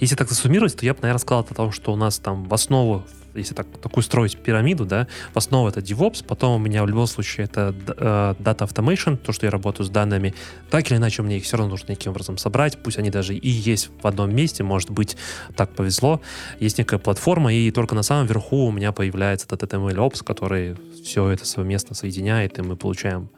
Если 0.00 0.16
так 0.16 0.28
засуммировать, 0.28 0.76
то 0.76 0.86
я 0.86 0.94
бы, 0.94 1.00
наверное, 1.02 1.20
сказал 1.20 1.46
о 1.48 1.54
том, 1.54 1.72
что 1.72 1.92
у 1.92 1.96
нас 1.96 2.18
там 2.18 2.44
в 2.44 2.54
основу 2.54 3.04
если 3.36 3.54
так, 3.54 3.66
такую 3.82 4.02
строить 4.02 4.36
пирамиду, 4.36 4.84
да, 4.84 5.06
в 5.32 5.36
основу 5.36 5.68
это 5.68 5.80
DevOps, 5.80 6.24
потом 6.24 6.56
у 6.56 6.58
меня 6.58 6.82
в 6.82 6.88
любом 6.88 7.06
случае 7.06 7.44
это 7.44 7.74
э, 7.86 8.34
Data 8.38 8.68
Automation, 8.68 9.16
то, 9.16 9.32
что 9.32 9.46
я 9.46 9.50
работаю 9.50 9.86
с 9.86 9.90
данными. 9.90 10.34
Так 10.70 10.90
или 10.90 10.98
иначе, 10.98 11.22
мне 11.22 11.38
их 11.38 11.44
все 11.44 11.56
равно 11.56 11.70
нужно 11.70 11.90
неким 11.90 12.12
образом 12.12 12.38
собрать, 12.38 12.78
пусть 12.82 12.98
они 12.98 13.10
даже 13.10 13.34
и 13.34 13.48
есть 13.48 13.90
в 14.02 14.06
одном 14.06 14.34
месте, 14.34 14.62
может 14.62 14.90
быть, 14.90 15.16
так 15.56 15.74
повезло. 15.74 16.20
Есть 16.60 16.78
некая 16.78 16.98
платформа, 16.98 17.52
и 17.52 17.70
только 17.70 17.94
на 17.94 18.02
самом 18.02 18.26
верху 18.26 18.66
у 18.66 18.72
меня 18.72 18.92
появляется 18.92 19.46
этот 19.50 19.72
ML 19.72 20.24
который 20.24 20.76
все 21.02 21.28
это 21.28 21.46
совместно 21.46 21.94
соединяет, 21.94 22.58
и 22.58 22.62
мы 22.62 22.76
получаем 22.76 23.30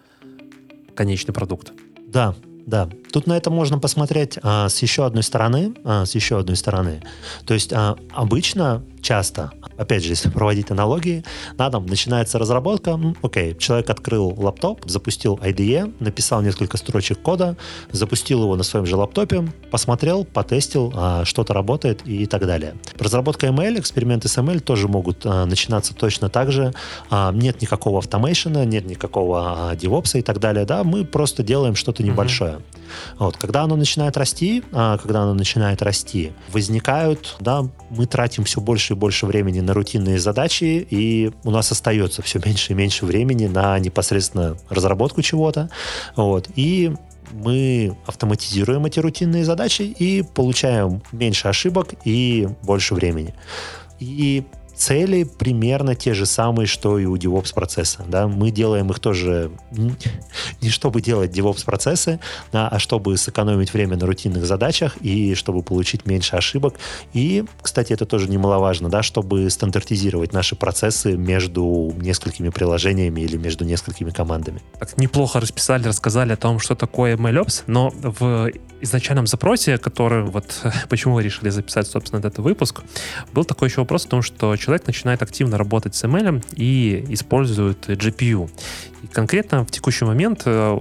конечный 0.95 1.33
продукт. 1.33 1.73
Да, 2.07 2.35
да. 2.67 2.89
Тут 3.13 3.27
на 3.27 3.37
это 3.37 3.51
можно 3.51 3.79
посмотреть 3.79 4.39
а, 4.43 4.69
с 4.69 4.83
еще 4.83 5.07
одной 5.07 5.23
стороны. 5.23 5.75
А, 5.85 6.05
с 6.05 6.15
еще 6.15 6.39
одной 6.39 6.57
стороны. 6.57 7.03
То 7.47 7.55
есть 7.55 7.73
а, 7.73 7.97
обычно, 8.13 8.83
часто, 9.01 9.53
опять 9.77 10.03
же, 10.05 10.11
если 10.11 10.31
проводить 10.31 10.71
аналогии, 10.71 11.25
на 11.57 11.71
там 11.71 11.87
начинается 11.87 12.39
разработка. 12.39 12.99
Окей, 13.23 13.57
человек 13.57 13.91
открыл 13.91 14.35
лаптоп, 14.37 14.89
запустил 14.89 15.37
IDE, 15.43 15.95
написал 16.01 16.43
несколько 16.43 16.77
строчек 16.77 17.21
кода, 17.21 17.57
запустил 17.91 18.43
его 18.43 18.57
на 18.57 18.63
своем 18.63 18.87
же 18.87 18.97
лаптопе, 18.97 19.49
посмотрел, 19.71 20.25
потестил, 20.25 20.93
а, 20.95 21.25
что-то 21.25 21.55
работает 21.55 22.07
и 22.07 22.27
так 22.27 22.47
далее. 22.47 22.75
Разработка 22.99 23.47
ML, 23.47 23.79
эксперименты 23.79 24.29
с 24.29 24.39
ML 24.39 24.61
тоже 24.61 24.89
могут 24.89 25.25
а, 25.25 25.47
начинаться 25.47 25.95
точно 25.95 26.29
так 26.29 26.53
же. 26.53 26.73
А, 27.11 27.33
нет 27.33 27.63
никакого 27.63 27.99
автомейшена, 27.99 28.65
нет 28.65 28.87
никакого 28.87 29.71
а, 29.71 29.75
DevOps 29.75 30.19
и 30.19 30.23
так 30.23 30.39
далее. 30.39 30.65
Да, 30.65 30.85
мы 30.85 31.05
просто 31.05 31.43
делаем 31.43 31.75
что-то 31.75 32.03
небольшое. 32.03 32.53
Mm-hmm. 32.53 32.78
Вот, 33.19 33.37
когда 33.37 33.63
оно 33.63 33.77
начинает 33.77 34.17
расти, 34.17 34.63
а, 34.73 34.99
когда 34.99 35.23
оно 35.23 35.35
начинает 35.35 35.83
расти, 35.83 36.33
возникают, 36.53 37.37
да, 37.41 37.65
мы 37.91 38.07
тратим 38.07 38.45
все 38.45 38.61
больше 38.61 38.95
и 38.95 38.97
больше 38.97 39.27
времени 39.27 39.61
на 39.61 39.75
рутинные 39.75 40.19
задачи, 40.19 40.87
и 40.89 41.33
у 41.45 41.51
нас 41.51 41.71
остается 41.73 42.23
все 42.23 42.41
меньше 42.45 42.73
и 42.73 42.77
меньше 42.77 43.07
времени 43.07 43.47
на 43.47 43.79
непосредственно 43.79 44.57
разработку 44.69 45.23
чего-то. 45.23 45.71
Вот, 46.17 46.49
и 46.57 46.93
мы 47.33 47.97
автоматизируем 48.07 48.87
эти 48.87 49.01
рутинные 49.01 49.45
задачи 49.45 49.83
и 49.83 50.23
получаем 50.23 51.03
меньше 51.13 51.49
ошибок 51.49 51.95
и 52.05 52.49
больше 52.63 52.95
времени. 52.95 53.35
И 53.99 54.45
цели 54.79 55.25
примерно 55.25 55.95
те 55.95 56.15
же 56.15 56.25
самые, 56.25 56.67
что 56.67 56.99
и 56.99 57.05
у 57.05 57.17
DevOps 57.17 57.53
процесса. 57.53 58.05
Да? 58.09 58.29
Мы 58.29 58.51
делаем 58.51 58.91
их 58.91 59.01
тоже 59.01 59.51
не 60.61 60.71
чтобы 60.71 61.03
делать 61.03 61.37
DevOps 61.37 61.65
процессы, 61.65 62.21
а 62.53 62.79
чтобы 62.79 63.17
сэкономить 63.17 63.73
время 63.73 63.97
на 63.97 64.07
рутинных 64.07 64.47
задачах 64.47 64.97
и 64.99 65.35
чтобы 65.35 65.63
получить 65.63 66.07
меньше 66.07 66.37
ошибок. 66.37 66.75
И, 67.13 67.45
кстати, 67.61 67.93
это 67.93 68.07
тоже 68.07 68.29
немаловажно, 68.29 68.89
да, 68.89 69.03
чтобы 69.03 69.51
стандартизировать 69.51 70.33
наши 70.33 70.55
процессы 70.57 71.17
между 71.17 71.93
несколькими 72.01 72.51
приложениями 72.51 73.21
или 73.21 73.37
между 73.37 73.65
несколькими 73.65 74.11
командами. 74.11 74.63
Так, 74.79 74.97
неплохо 74.99 75.41
расписали, 75.41 75.89
рассказали 75.89 76.33
о 76.33 76.37
том, 76.37 76.61
что 76.61 76.75
такое 76.75 77.17
MLOps, 77.17 77.65
но 77.67 77.93
в 77.95 78.51
изначальном 78.81 79.27
запросе, 79.27 79.79
который 79.79 80.23
вот 80.23 80.63
почему 80.89 81.15
вы 81.15 81.23
решили 81.23 81.51
записать, 81.51 81.87
собственно, 81.87 82.21
этот 82.21 82.39
выпуск, 82.39 82.83
был 83.33 83.45
такой 83.45 83.69
еще 83.69 83.81
вопрос 83.81 84.07
о 84.07 84.09
том, 84.09 84.23
что 84.23 84.57
человек 84.69 84.87
начинает 84.87 85.23
активно 85.23 85.57
работать 85.57 85.95
с 85.95 86.05
ML 86.05 86.45
и 86.55 87.07
использует 87.09 87.89
GPU. 87.89 88.51
И 89.03 89.07
конкретно 89.07 89.65
в 89.65 89.71
текущий 89.71 90.05
момент, 90.05 90.43
э, 90.45 90.79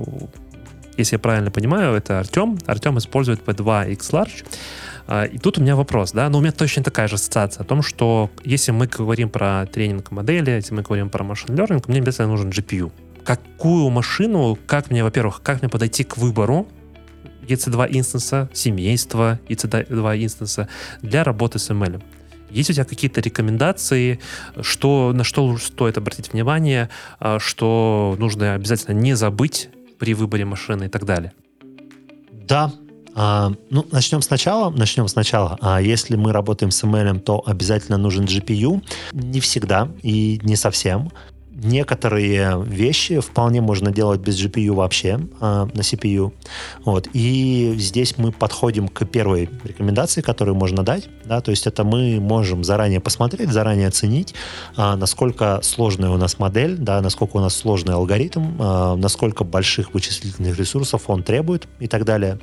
если 0.97 1.15
я 1.15 1.19
правильно 1.19 1.52
понимаю, 1.52 1.95
это 1.95 2.19
Артем. 2.19 2.60
Артем 2.65 2.97
использует 2.97 3.45
P2 3.45 3.93
X 3.93 4.10
Large. 4.10 4.45
Э, 5.08 5.28
и 5.28 5.38
тут 5.38 5.58
у 5.58 5.62
меня 5.62 5.78
вопрос, 5.78 6.12
да, 6.12 6.28
но 6.28 6.39
у 6.39 6.41
меня 6.41 6.52
точно 6.52 6.84
такая 6.84 7.08
же 7.08 7.15
ассоциация 7.15 7.63
о 7.63 7.65
том, 7.65 7.82
что 7.82 8.30
если 8.43 8.73
мы 8.73 8.88
говорим 8.88 9.30
про 9.30 9.65
тренинг 9.67 10.12
модели, 10.12 10.52
если 10.52 10.73
мы 10.73 10.82
говорим 10.82 11.10
про 11.10 11.23
машин 11.23 11.56
learning, 11.56 11.82
мне 11.88 12.00
обязательно 12.00 12.28
нужен 12.28 12.50
GPU. 12.50 12.91
Какую 13.23 13.89
машину, 13.89 14.60
как 14.67 14.91
мне, 14.91 15.02
во-первых, 15.02 15.41
как 15.41 15.62
мне 15.62 15.69
подойти 15.69 16.04
к 16.04 16.17
выбору 16.17 16.67
EC2 17.47 17.88
инстанса, 17.91 18.50
семейства 18.52 19.39
EC2 19.47 20.26
инстанса 20.26 20.67
для 21.02 21.23
работы 21.23 21.58
с 21.58 21.69
ML? 21.69 22.04
Есть 22.49 22.69
у 22.69 22.73
тебя 22.73 22.86
какие-то 22.86 23.21
рекомендации, 23.21 24.19
что, 24.62 25.12
на 25.13 25.23
что 25.23 25.57
стоит 25.57 25.97
обратить 25.97 26.33
внимание, 26.33 26.89
а, 27.19 27.39
что 27.39 28.15
нужно 28.19 28.53
обязательно 28.53 28.93
не 28.95 29.15
забыть 29.15 29.69
при 29.99 30.13
выборе 30.13 30.45
машины 30.45 30.86
и 30.86 30.89
так 30.89 31.05
далее? 31.05 31.33
Да, 32.31 32.71
а, 33.15 33.51
ну, 33.71 33.86
начнем 33.91 34.21
сначала. 34.21 34.69
Начнем 34.69 35.07
сначала. 35.07 35.57
А 35.60 35.81
если 35.81 36.15
мы 36.15 36.31
работаем 36.31 36.71
с 36.71 36.83
ML, 36.83 37.19
то 37.19 37.43
обязательно 37.45 37.97
нужен 37.97 38.25
GPU. 38.25 38.83
Не 39.12 39.39
всегда 39.39 39.89
и 40.03 40.39
не 40.43 40.55
совсем 40.55 41.12
некоторые 41.63 42.63
вещи 42.63 43.19
вполне 43.19 43.61
можно 43.61 43.91
делать 43.91 44.21
без 44.21 44.43
GPU 44.43 44.73
вообще 44.73 45.19
э, 45.41 45.67
на 45.73 45.81
CPU. 45.81 46.31
Вот. 46.85 47.07
И 47.13 47.75
здесь 47.77 48.17
мы 48.17 48.31
подходим 48.31 48.87
к 48.87 49.05
первой 49.05 49.49
рекомендации, 49.63 50.21
которую 50.21 50.55
можно 50.55 50.83
дать. 50.83 51.09
Да? 51.25 51.41
То 51.41 51.51
есть 51.51 51.67
это 51.67 51.83
мы 51.83 52.19
можем 52.19 52.63
заранее 52.63 52.99
посмотреть, 52.99 53.49
заранее 53.49 53.87
оценить, 53.87 54.35
э, 54.77 54.95
насколько 54.95 55.59
сложная 55.63 56.09
у 56.09 56.17
нас 56.17 56.39
модель, 56.39 56.77
да, 56.77 57.01
насколько 57.01 57.37
у 57.37 57.39
нас 57.39 57.55
сложный 57.55 57.95
алгоритм, 57.95 58.61
э, 58.61 58.95
насколько 58.95 59.43
больших 59.43 59.93
вычислительных 59.93 60.57
ресурсов 60.57 61.03
он 61.07 61.23
требует 61.23 61.67
и 61.79 61.87
так 61.87 62.05
далее. 62.05 62.39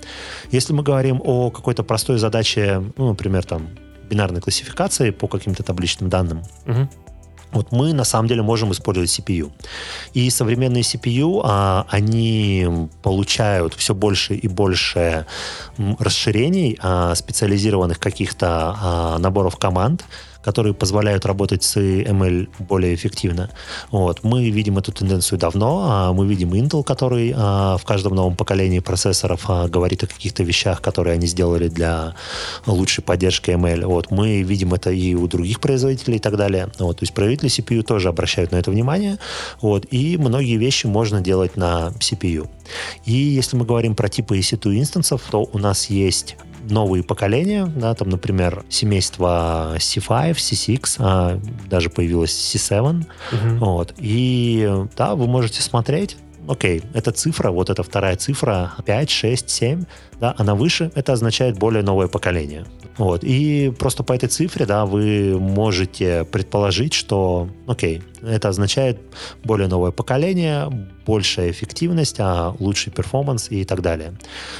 Если 0.50 0.72
мы 0.72 0.82
говорим 0.82 1.20
о 1.24 1.50
какой-то 1.50 1.84
простой 1.84 2.18
задаче, 2.18 2.82
ну, 2.96 3.10
например, 3.10 3.44
там, 3.44 3.68
бинарной 4.10 4.40
классификации 4.40 5.10
по 5.10 5.28
каким-то 5.28 5.62
табличным 5.62 6.10
данным, 6.10 6.42
угу 6.66 6.88
вот 7.54 7.72
мы 7.72 7.92
на 7.92 8.04
самом 8.04 8.28
деле 8.28 8.42
можем 8.42 8.72
использовать 8.72 9.10
CPU. 9.10 9.50
И 10.12 10.28
современные 10.30 10.82
CPU, 10.82 11.40
а, 11.44 11.86
они 11.88 12.88
получают 13.02 13.74
все 13.74 13.94
больше 13.94 14.34
и 14.34 14.48
больше 14.48 15.26
расширений, 15.98 16.78
а, 16.82 17.14
специализированных 17.14 17.98
каких-то 17.98 18.76
а, 18.76 19.18
наборов 19.18 19.56
команд, 19.56 20.04
которые 20.44 20.74
позволяют 20.74 21.24
работать 21.24 21.62
с 21.62 21.76
ML 21.76 22.48
более 22.58 22.94
эффективно. 22.94 23.50
Вот. 23.90 24.22
Мы 24.22 24.50
видим 24.50 24.78
эту 24.78 24.92
тенденцию 24.92 25.38
давно. 25.38 25.84
А 25.88 26.12
мы 26.12 26.26
видим 26.26 26.52
Intel, 26.52 26.84
который 26.84 27.32
а, 27.34 27.78
в 27.78 27.84
каждом 27.84 28.14
новом 28.14 28.36
поколении 28.36 28.80
процессоров 28.80 29.44
а, 29.48 29.68
говорит 29.68 30.04
о 30.04 30.06
каких-то 30.06 30.42
вещах, 30.42 30.82
которые 30.82 31.14
они 31.14 31.26
сделали 31.26 31.68
для 31.68 32.14
лучшей 32.66 33.02
поддержки 33.02 33.50
ML. 33.50 33.86
Вот. 33.86 34.10
Мы 34.10 34.42
видим 34.42 34.74
это 34.74 34.90
и 34.90 35.14
у 35.14 35.26
других 35.26 35.60
производителей 35.60 36.16
и 36.16 36.20
так 36.20 36.36
далее. 36.36 36.68
Вот. 36.78 36.98
То 36.98 37.02
есть 37.02 37.14
производители 37.14 37.48
CPU 37.48 37.82
тоже 37.82 38.08
обращают 38.08 38.52
на 38.52 38.56
это 38.56 38.70
внимание. 38.70 39.18
Вот. 39.62 39.86
И 39.90 40.18
многие 40.18 40.56
вещи 40.56 40.86
можно 40.86 41.20
делать 41.22 41.56
на 41.56 41.92
CPU. 41.98 42.48
И 43.06 43.12
если 43.12 43.56
мы 43.56 43.64
говорим 43.64 43.94
про 43.94 44.08
типы 44.08 44.38
EC2 44.38 44.78
инстансов, 44.78 45.22
то 45.30 45.48
у 45.52 45.58
нас 45.58 45.90
есть 45.90 46.36
новые 46.70 47.02
поколения, 47.02 47.66
да, 47.66 47.94
там, 47.94 48.08
например, 48.08 48.64
семейство 48.68 49.74
C5, 49.76 50.32
C6, 50.32 50.96
а, 50.98 51.40
даже 51.68 51.90
появилось 51.90 52.32
C7, 52.32 53.00
угу. 53.00 53.64
вот, 53.64 53.94
и, 53.98 54.86
да, 54.96 55.14
вы 55.14 55.26
можете 55.26 55.62
смотреть, 55.62 56.16
окей, 56.48 56.82
эта 56.94 57.12
цифра, 57.12 57.50
вот 57.50 57.70
эта 57.70 57.82
вторая 57.82 58.16
цифра, 58.16 58.72
5, 58.84 59.10
6, 59.10 59.50
7, 59.50 59.84
да, 60.20 60.34
она 60.38 60.54
выше, 60.54 60.90
это 60.94 61.12
означает 61.12 61.58
более 61.58 61.82
новое 61.82 62.08
поколение. 62.08 62.66
Вот. 62.96 63.24
И 63.24 63.72
просто 63.78 64.02
по 64.02 64.12
этой 64.12 64.28
цифре, 64.28 64.66
да, 64.66 64.86
вы 64.86 65.38
можете 65.38 66.24
предположить, 66.24 66.94
что, 66.94 67.48
окей, 67.66 68.02
это 68.22 68.48
означает 68.48 68.98
более 69.42 69.68
новое 69.68 69.90
поколение, 69.90 70.70
большая 71.06 71.50
эффективность, 71.50 72.16
а 72.18 72.54
лучший 72.58 72.92
перформанс 72.92 73.50
и 73.50 73.64
так 73.64 73.82
далее. 73.82 74.14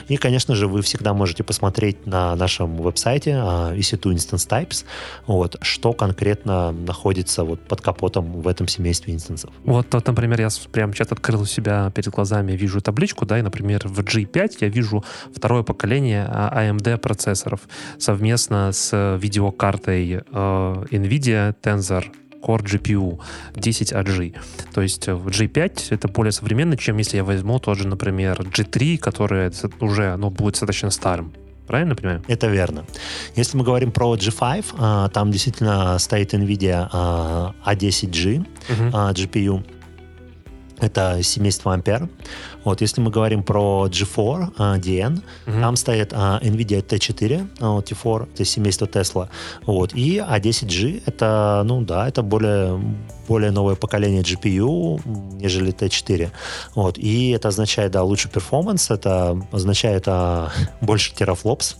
И, 0.09 0.17
конечно 0.17 0.55
же, 0.55 0.67
вы 0.67 0.83
всегда 0.83 1.15
можете 1.15 1.43
посмотреть 1.45 2.07
на 2.07 2.35
нашем 2.37 2.77
веб-сайте 2.77 3.31
EC2 3.31 4.15
Instance 4.15 4.49
Types, 4.49 4.85
вот, 5.27 5.57
что 5.63 5.93
конкретно 5.93 6.73
находится 6.73 7.45
вот 7.45 7.61
под 7.61 7.81
капотом 7.81 8.43
в 8.43 8.49
этом 8.49 8.69
семействе 8.69 9.15
инстансов. 9.15 9.51
Вот, 9.65 9.87
вот, 9.93 10.07
например, 10.07 10.41
я 10.41 10.49
прям 10.73 10.93
сейчас 10.93 11.13
открыл 11.13 11.43
у 11.43 11.47
себя 11.47 11.91
перед 11.95 12.11
глазами, 12.11 12.53
вижу 12.53 12.81
табличку, 12.81 13.25
да, 13.25 13.39
и, 13.39 13.43
например, 13.43 13.83
в 13.85 14.01
G5 14.01 14.57
я 14.61 14.69
вижу 14.69 15.05
второе 15.35 15.63
поколение 15.63 16.29
AMD 16.31 16.99
процессоров 16.99 17.61
совместно 17.99 18.24
с 18.73 19.17
видеокартой 19.21 20.13
э, 20.13 20.21
NVIDIA 20.91 21.55
Tensor 21.63 22.05
Core 22.45 22.63
GPU 22.63 23.19
10AG. 23.55 24.37
То 24.73 24.83
есть 24.83 25.09
G5 25.09 25.87
это 25.91 26.09
более 26.09 26.33
современно, 26.33 26.77
чем 26.77 26.99
если 26.99 27.17
я 27.17 27.25
возьму 27.25 27.59
тот 27.59 27.79
же, 27.79 27.89
например, 27.89 28.41
G3, 28.41 28.99
который 28.99 29.51
уже 29.81 30.17
ну, 30.17 30.31
будет 30.31 30.55
достаточно 30.55 30.91
старым. 30.91 31.33
Правильно 31.67 31.95
понимаю? 31.95 32.23
Это 32.29 32.49
верно. 32.49 32.85
Если 33.37 33.57
мы 33.57 33.65
говорим 33.65 33.91
про 33.91 34.15
G5, 34.15 34.65
а, 34.79 35.09
там 35.09 35.31
действительно 35.31 35.99
стоит 35.99 36.35
NVIDIA 36.35 36.91
A10G 37.65 38.47
uh-huh. 38.69 39.15
GPU. 39.15 39.65
Это 40.85 41.23
семейство 41.23 41.73
Ампер. 41.73 42.11
Вот, 42.65 42.83
если 42.83 43.01
мы 43.01 43.11
говорим 43.11 43.43
про 43.43 43.87
G4 43.89 44.55
uh, 44.57 44.79
DN, 44.79 45.23
uh-huh. 45.47 45.61
там 45.61 45.77
стоит 45.77 46.13
uh, 46.13 46.43
NVIDIA 46.43 46.83
T4, 46.83 47.49
uh, 47.59 47.83
T4, 47.83 48.29
это 48.35 48.45
семейство 48.45 48.85
Tesla. 48.85 49.29
Вот, 49.65 49.95
и 49.95 50.19
A10G, 50.19 51.03
это, 51.07 51.63
ну 51.65 51.81
да, 51.81 52.07
это 52.07 52.23
более, 52.23 52.79
более 53.27 53.51
новое 53.51 53.77
поколение 53.77 54.23
GPU, 54.23 55.01
нежели 55.41 55.73
T4. 55.73 56.31
Вот, 56.75 56.99
и 56.99 57.31
это 57.31 57.49
означает, 57.49 57.93
да, 57.93 58.03
лучший 58.03 58.31
перформанс, 58.31 58.91
это 58.91 59.41
означает 59.53 60.07
uh, 60.07 60.51
больше 60.83 61.15
терафлопс 61.15 61.77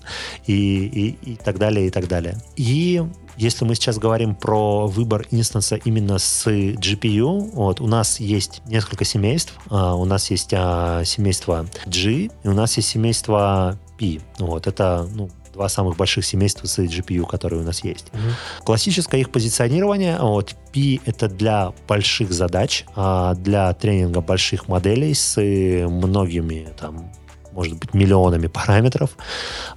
и, 0.47 0.55
и, 0.55 1.33
и 1.33 1.37
так 1.37 1.59
далее, 1.59 1.89
и 1.89 1.91
так 1.91 2.09
далее. 2.09 2.37
И 2.57 3.03
если 3.37 3.65
мы 3.65 3.75
сейчас 3.75 3.99
говорим 3.99 4.35
про 4.35 4.87
выбор 4.87 5.27
инстанса 5.31 5.77
именно 5.77 6.19
с 6.19 6.47
GPU, 6.47 7.51
вот, 7.53 7.81
у 7.81 7.87
нас 7.87 8.21
есть 8.21 8.63
несколько 8.67 9.05
семейств. 9.05 9.55
А, 9.71 9.95
у 9.95 10.05
нас 10.05 10.31
есть 10.31 10.51
а, 10.53 11.05
семейство 11.05 11.67
G, 11.87 12.11
и 12.11 12.31
у 12.45 12.53
нас 12.53 12.77
есть 12.77 12.89
семейство 12.89 13.79
P. 13.99 14.21
Вот, 14.39 14.67
это 14.67 15.09
ну, 15.15 15.31
два 15.53 15.69
самых 15.69 15.97
больших 15.97 16.25
семейства 16.25 16.67
с 16.67 16.79
GPU, 16.79 17.27
которые 17.27 17.63
у 17.63 17.65
нас 17.65 17.83
есть. 17.85 18.07
Mm-hmm. 18.13 18.65
Классическое 18.65 19.21
их 19.21 19.31
позиционирование, 19.31 20.19
вот, 20.19 20.55
P 20.73 21.01
это 21.05 21.29
для 21.29 21.73
больших 21.89 22.33
задач, 22.33 22.85
а 22.95 23.35
для 23.35 23.73
тренинга 23.75 24.21
больших 24.21 24.69
моделей 24.69 25.15
с 25.15 25.41
многими 25.41 26.69
там 26.79 27.11
может 27.53 27.79
быть, 27.79 27.95
миллионами 27.95 28.49
параметров. 28.49 29.11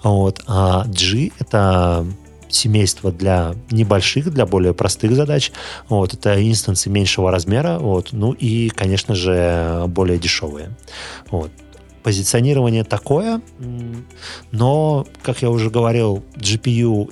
Вот. 0.01 0.41
А 0.47 0.83
G— 0.87 1.29
это 1.39 2.05
семейства 2.49 3.11
для 3.11 3.55
небольших, 3.71 4.31
для 4.31 4.45
более 4.45 4.73
простых 4.73 5.15
задач. 5.15 5.51
Вот, 5.89 6.13
это 6.13 6.41
инстансы 6.41 6.89
меньшего 6.89 7.31
размера, 7.31 7.79
вот, 7.79 8.09
ну 8.11 8.33
и, 8.33 8.69
конечно 8.69 9.15
же, 9.15 9.83
более 9.87 10.17
дешевые. 10.17 10.71
Вот. 11.29 11.51
Позиционирование 12.03 12.85
такое, 12.85 13.41
но, 14.51 15.05
как 15.23 15.41
я 15.41 15.49
уже 15.49 15.69
говорил, 15.69 16.23
GPU 16.35 17.11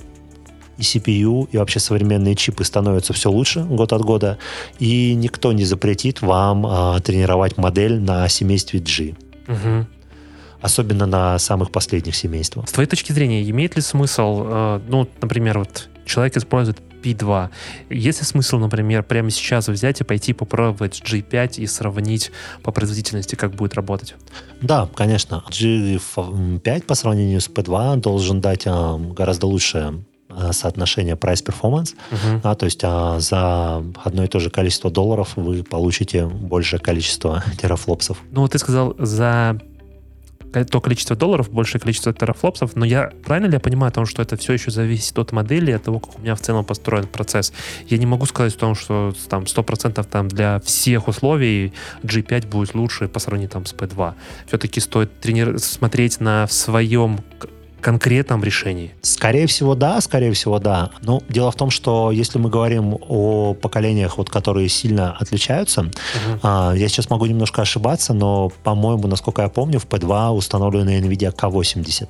и 0.78 0.82
CPU, 0.82 1.48
и 1.52 1.56
вообще 1.58 1.80
современные 1.80 2.34
чипы 2.34 2.64
становятся 2.64 3.12
все 3.12 3.30
лучше 3.30 3.60
год 3.60 3.92
от 3.92 4.02
года, 4.02 4.38
и 4.78 5.14
никто 5.14 5.52
не 5.52 5.64
запретит 5.64 6.22
вам 6.22 6.66
а, 6.66 6.98
тренировать 7.00 7.58
модель 7.58 8.00
на 8.00 8.28
семействе 8.28 8.80
G. 8.80 9.14
Угу 9.48 9.86
особенно 10.60 11.06
на 11.06 11.38
самых 11.38 11.70
последних 11.70 12.16
семействах. 12.16 12.68
С 12.68 12.72
твоей 12.72 12.88
точки 12.88 13.12
зрения, 13.12 13.48
имеет 13.48 13.76
ли 13.76 13.82
смысл, 13.82 14.42
э, 14.46 14.80
ну, 14.88 15.08
например, 15.20 15.58
вот 15.58 15.88
человек 16.04 16.36
использует 16.36 16.78
P2. 17.02 17.50
Есть 17.90 18.20
ли 18.20 18.26
смысл, 18.26 18.58
например, 18.58 19.02
прямо 19.02 19.30
сейчас 19.30 19.68
взять 19.68 20.00
и 20.00 20.04
пойти 20.04 20.32
попробовать 20.32 21.02
G5 21.04 21.60
и 21.60 21.66
сравнить 21.66 22.32
по 22.62 22.72
производительности, 22.72 23.34
как 23.34 23.54
будет 23.54 23.74
работать? 23.74 24.14
Да, 24.60 24.88
конечно. 24.94 25.44
G5 25.50 26.82
по 26.82 26.94
сравнению 26.94 27.40
с 27.40 27.48
P2 27.48 27.96
должен 27.96 28.40
дать 28.40 28.62
а, 28.66 28.98
гораздо 28.98 29.46
лучшее 29.46 30.04
а, 30.28 30.52
соотношение 30.52 31.14
price-performance, 31.14 31.94
uh-huh. 32.10 32.42
да, 32.42 32.54
то 32.54 32.66
есть 32.66 32.80
а, 32.82 33.20
за 33.20 33.82
одно 34.04 34.24
и 34.24 34.28
то 34.28 34.40
же 34.40 34.50
количество 34.50 34.90
долларов 34.90 35.32
вы 35.36 35.62
получите 35.62 36.26
большее 36.26 36.80
количество 36.80 37.42
терафлопсов. 37.60 38.18
Ну, 38.32 38.42
вот 38.42 38.52
ты 38.52 38.58
сказал, 38.58 38.94
за 38.98 39.60
то 40.64 40.80
количество 40.80 41.16
долларов, 41.16 41.50
большее 41.50 41.80
количество 41.80 42.12
терафлопсов, 42.12 42.76
но 42.76 42.84
я 42.84 43.12
правильно 43.24 43.46
ли 43.46 43.54
я 43.54 43.60
понимаю 43.60 43.90
о 43.90 43.92
том, 43.92 44.06
что 44.06 44.22
это 44.22 44.36
все 44.36 44.54
еще 44.54 44.70
зависит 44.70 45.18
от 45.18 45.32
модели, 45.32 45.72
от 45.72 45.84
того, 45.84 46.00
как 46.00 46.18
у 46.18 46.22
меня 46.22 46.34
в 46.34 46.40
целом 46.40 46.64
построен 46.64 47.06
процесс? 47.06 47.52
Я 47.88 47.98
не 47.98 48.06
могу 48.06 48.26
сказать 48.26 48.54
о 48.54 48.58
том, 48.58 48.74
что 48.74 49.14
там 49.28 49.44
100% 49.44 50.04
там 50.04 50.28
для 50.28 50.60
всех 50.60 51.08
условий 51.08 51.72
G5 52.02 52.48
будет 52.48 52.74
лучше 52.74 53.08
по 53.08 53.18
сравнению 53.18 53.50
там 53.50 53.66
с 53.66 53.74
P2. 53.74 54.14
Все-таки 54.46 54.80
стоит 54.80 55.20
тренир... 55.20 55.58
смотреть 55.58 56.20
на 56.20 56.46
своем 56.46 57.20
конкретном 57.80 58.42
решении? 58.44 58.94
Скорее 59.02 59.46
всего, 59.46 59.74
да, 59.74 60.00
скорее 60.00 60.32
всего, 60.32 60.58
да. 60.58 60.90
Но 61.02 61.22
дело 61.28 61.50
в 61.50 61.54
том, 61.54 61.70
что 61.70 62.10
если 62.10 62.38
мы 62.38 62.50
говорим 62.50 62.96
о 63.08 63.54
поколениях, 63.54 64.18
вот, 64.18 64.30
которые 64.30 64.68
сильно 64.68 65.16
отличаются, 65.16 65.82
uh-huh. 65.82 66.40
а, 66.42 66.72
я 66.74 66.88
сейчас 66.88 67.10
могу 67.10 67.26
немножко 67.26 67.62
ошибаться, 67.62 68.14
но, 68.14 68.50
по-моему, 68.64 69.08
насколько 69.08 69.42
я 69.42 69.48
помню, 69.48 69.78
в 69.78 69.86
P2 69.86 70.30
установлена 70.30 70.98
NVIDIA 70.98 71.34
K80. 71.34 72.08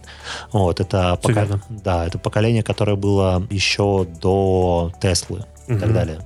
Вот, 0.52 0.80
это, 0.80 1.18
пока... 1.22 1.46
да, 1.68 2.06
это 2.06 2.18
поколение, 2.18 2.62
которое 2.62 2.96
было 2.96 3.46
еще 3.50 4.06
до 4.20 4.92
Теслы 5.00 5.44
и 5.66 5.72
mm-hmm. 5.72 5.80
так 5.80 5.92
далее. 5.92 6.20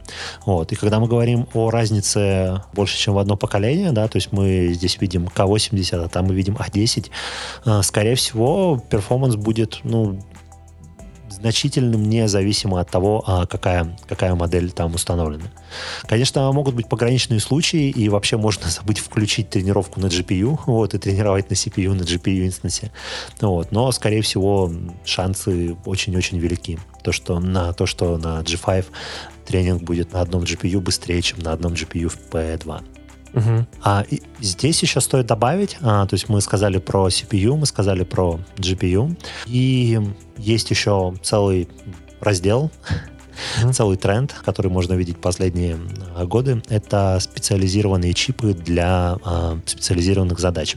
Вот. 0.45 0.73
И 0.73 0.77
когда 0.77 1.01
мы 1.01 1.09
говорим 1.09 1.47
о 1.55 1.71
разнице 1.71 2.63
больше, 2.73 2.99
чем 2.99 3.15
в 3.15 3.19
одно 3.19 3.37
поколение, 3.37 3.93
да, 3.93 4.09
то 4.09 4.17
есть 4.17 4.33
мы 4.33 4.71
здесь 4.73 5.01
видим 5.01 5.27
К80, 5.27 6.05
а 6.05 6.09
там 6.09 6.27
мы 6.27 6.35
видим 6.35 6.57
А10, 6.57 7.11
э, 7.65 7.83
скорее 7.83 8.15
всего, 8.15 8.83
перформанс 8.91 9.37
будет, 9.37 9.81
ну, 9.85 10.21
значительным 11.41 12.09
независимо 12.09 12.81
от 12.81 12.91
того, 12.91 13.25
а 13.27 13.47
какая, 13.47 13.97
какая 14.09 14.35
модель 14.35 14.71
там 14.71 14.95
установлена. 14.95 15.47
Конечно, 16.07 16.53
могут 16.53 16.75
быть 16.75 16.89
пограничные 16.89 17.41
случаи, 17.41 17.89
и 17.89 18.09
вообще 18.09 18.37
можно 18.37 18.69
забыть 18.71 18.99
включить 18.99 19.51
тренировку 19.51 20.01
на 20.01 20.07
GPU, 20.07 20.59
вот, 20.67 20.95
и 20.95 20.99
тренировать 20.99 21.51
на 21.51 21.55
CPU, 21.55 21.95
на 21.95 22.03
GPU 22.03 22.47
инстансе. 22.47 22.93
Вот. 23.41 23.73
Но, 23.73 23.91
скорее 23.93 24.23
всего, 24.23 24.71
шансы 25.05 25.77
очень-очень 25.85 26.39
велики. 26.39 26.79
То, 27.03 27.13
что 27.13 27.41
на, 27.41 27.73
то, 27.73 27.87
что 27.87 28.19
на 28.19 28.41
G5 28.41 28.87
тренинг 29.47 29.83
будет 29.83 30.13
на 30.13 30.21
одном 30.21 30.43
GPU 30.43 30.81
быстрее, 30.81 31.23
чем 31.23 31.41
на 31.41 31.53
одном 31.53 31.73
GPU 31.73 32.09
в 32.09 32.19
P2. 32.33 32.83
Угу. 33.33 33.67
А 33.83 34.05
здесь 34.41 34.83
еще 34.83 35.01
стоит 35.01 35.27
добавить, 35.27 35.77
а, 35.81 36.07
то 36.07 36.15
есть 36.15 36.29
мы 36.29 36.41
сказали 36.41 36.79
про 36.79 37.09
CPU, 37.09 37.57
мы 37.57 37.67
сказали 37.67 38.03
про 38.03 38.41
GPU, 38.57 39.17
и 39.47 40.01
есть 40.37 40.71
еще 40.71 41.15
целый 41.23 41.69
раздел, 42.21 42.71
mm 43.63 43.73
целый 43.73 43.97
тренд, 43.97 44.35
который 44.45 44.71
можно 44.71 44.95
видеть 44.95 45.19
последние 45.19 45.79
а, 46.15 46.27
годы, 46.27 46.63
это 46.69 47.19
специализированные 47.21 48.13
чипы 48.15 48.53
для 48.53 49.17
а, 49.25 49.59
специализированных 49.65 50.39
задач. 50.39 50.77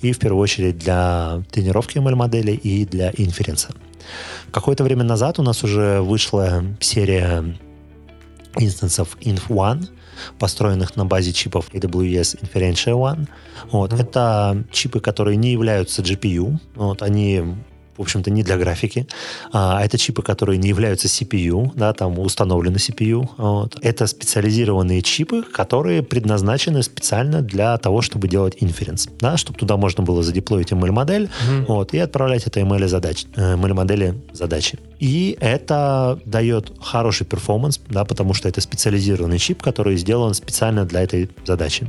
И 0.00 0.12
в 0.12 0.18
первую 0.18 0.42
очередь 0.42 0.78
для 0.78 1.42
тренировки 1.50 1.98
ML-моделей 1.98 2.54
и 2.54 2.84
для 2.86 3.12
инференса. 3.16 3.74
Какое-то 4.50 4.84
время 4.84 5.04
назад 5.04 5.38
у 5.38 5.42
нас 5.42 5.62
уже 5.64 6.00
вышла 6.00 6.64
серия 6.80 7.44
инстансов 8.56 9.16
Inf1, 9.20 9.88
построенных 10.38 10.96
на 10.96 11.06
базе 11.06 11.32
чипов 11.32 11.66
AWS 11.72 12.40
Inferential 12.42 12.94
One. 12.94 13.28
Вот. 13.70 13.92
Mm-hmm. 13.92 14.02
Это 14.02 14.64
чипы, 14.72 15.00
которые 15.00 15.36
не 15.36 15.52
являются 15.52 16.02
GPU. 16.02 16.58
Вот. 16.74 17.02
Они 17.02 17.42
в 18.00 18.02
общем-то, 18.02 18.30
не 18.30 18.42
для 18.42 18.56
графики. 18.56 19.06
А, 19.52 19.84
это 19.84 19.98
чипы, 19.98 20.22
которые 20.22 20.56
не 20.56 20.70
являются 20.70 21.06
CPU, 21.06 21.70
да, 21.74 21.92
там 21.92 22.18
установлены 22.18 22.76
CPU. 22.76 23.28
Вот. 23.36 23.76
Это 23.82 24.06
специализированные 24.06 25.02
чипы, 25.02 25.42
которые 25.42 26.02
предназначены 26.02 26.82
специально 26.82 27.42
для 27.42 27.76
того, 27.76 28.00
чтобы 28.00 28.26
делать 28.26 28.56
инференс, 28.60 29.06
да, 29.20 29.36
чтобы 29.36 29.58
туда 29.58 29.76
можно 29.76 30.02
было 30.02 30.22
задеплоить 30.22 30.72
ML-модель 30.72 31.24
mm-hmm. 31.24 31.66
вот, 31.68 31.92
и 31.92 31.98
отправлять 31.98 32.46
это 32.46 32.60
ML-задач, 32.60 33.26
ML-модели 33.36 34.14
задачи. 34.32 34.78
И 34.98 35.36
это 35.38 36.18
дает 36.24 36.72
хороший 36.80 37.26
перформанс, 37.26 37.80
да, 37.90 38.06
потому 38.06 38.32
что 38.32 38.48
это 38.48 38.62
специализированный 38.62 39.38
чип, 39.38 39.60
который 39.60 39.98
сделан 39.98 40.32
специально 40.32 40.86
для 40.86 41.02
этой 41.02 41.28
задачи. 41.44 41.82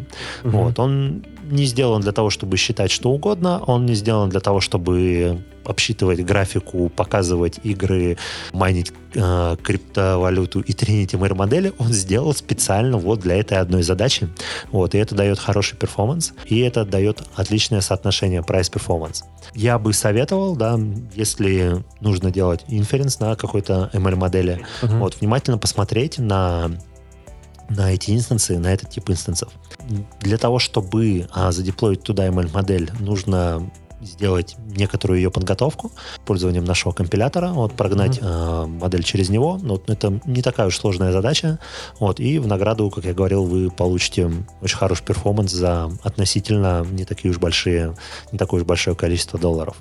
Mm-hmm. 0.44 0.50
Вот. 0.50 0.78
Он 0.78 1.24
не 1.50 1.64
сделан 1.66 2.02
для 2.02 2.12
того, 2.12 2.30
чтобы 2.30 2.58
считать 2.58 2.92
что 2.92 3.12
угодно, 3.12 3.62
он 3.66 3.86
не 3.86 3.94
сделан 3.96 4.30
для 4.30 4.42
того, 4.42 4.60
чтобы 4.60 5.42
обсчитывать 5.66 6.24
графику, 6.24 6.90
показывать 6.90 7.60
игры, 7.64 8.18
майнить 8.54 8.92
э, 9.16 9.56
криптовалюту 9.62 10.62
и 10.62 10.74
тренить 10.74 11.14
MR 11.14 11.36
модели, 11.36 11.74
он 11.78 11.92
сделал 11.94 12.34
специально 12.34 12.98
вот 12.98 13.20
для 13.20 13.36
этой 13.36 13.58
одной 13.58 13.84
задачи. 13.84 14.30
Вот, 14.72 14.96
и 14.96 14.98
это 14.98 15.16
дает 15.16 15.40
хороший 15.40 15.78
перформанс, 15.78 16.34
и 16.46 16.60
это 16.60 16.86
дает 16.86 17.24
отличное 17.36 17.82
соотношение 17.82 18.42
price-performance. 18.42 19.24
Я 19.54 19.80
бы 19.80 19.94
советовал, 19.94 20.56
да, 20.56 20.80
если 21.16 21.84
нужно 22.00 22.32
делать 22.32 22.64
инференс 22.68 23.20
на 23.20 23.36
какой-то 23.36 23.90
ML 23.94 24.16
модели, 24.16 24.66
uh-huh. 24.82 25.00
вот, 25.00 25.20
внимательно 25.20 25.58
посмотреть 25.58 26.18
на 26.18 26.72
на 27.76 27.94
эти 27.94 28.12
инстансы, 28.12 28.60
на 28.60 28.74
этот 28.74 28.90
тип 28.90 29.10
инстансов. 29.10 29.52
Для 30.20 30.38
того, 30.38 30.60
чтобы 30.60 31.28
а, 31.32 31.52
задеплоить 31.52 32.04
туда 32.04 32.28
ML-модель, 32.28 32.92
нужно 33.00 33.72
сделать 34.02 34.56
некоторую 34.60 35.20
ее 35.20 35.32
подготовку 35.32 35.92
пользованием 36.26 36.66
нашего 36.66 36.92
компилятора, 36.92 37.50
вот, 37.50 37.74
прогнать 37.74 38.18
mm-hmm. 38.20 38.64
э, 38.64 38.68
модель 38.68 39.04
через 39.04 39.30
него. 39.30 39.58
Вот, 39.58 39.90
это 39.90 40.20
не 40.26 40.42
такая 40.42 40.68
уж 40.68 40.78
сложная 40.78 41.12
задача. 41.12 41.60
Вот, 42.00 42.20
и 42.20 42.40
в 42.40 42.48
награду, 42.48 42.90
как 42.90 43.06
я 43.06 43.14
говорил, 43.14 43.46
вы 43.46 43.70
получите 43.70 44.32
очень 44.62 44.78
хороший 44.78 45.04
перформанс 45.04 45.52
за 45.52 45.92
относительно 46.04 46.86
не 46.90 47.06
такие 47.06 47.32
уж 47.32 47.38
большие, 47.38 47.96
не 48.32 48.38
такое 48.38 48.62
уж 48.62 48.68
большое 48.68 48.96
количество 48.96 49.40
долларов. 49.40 49.78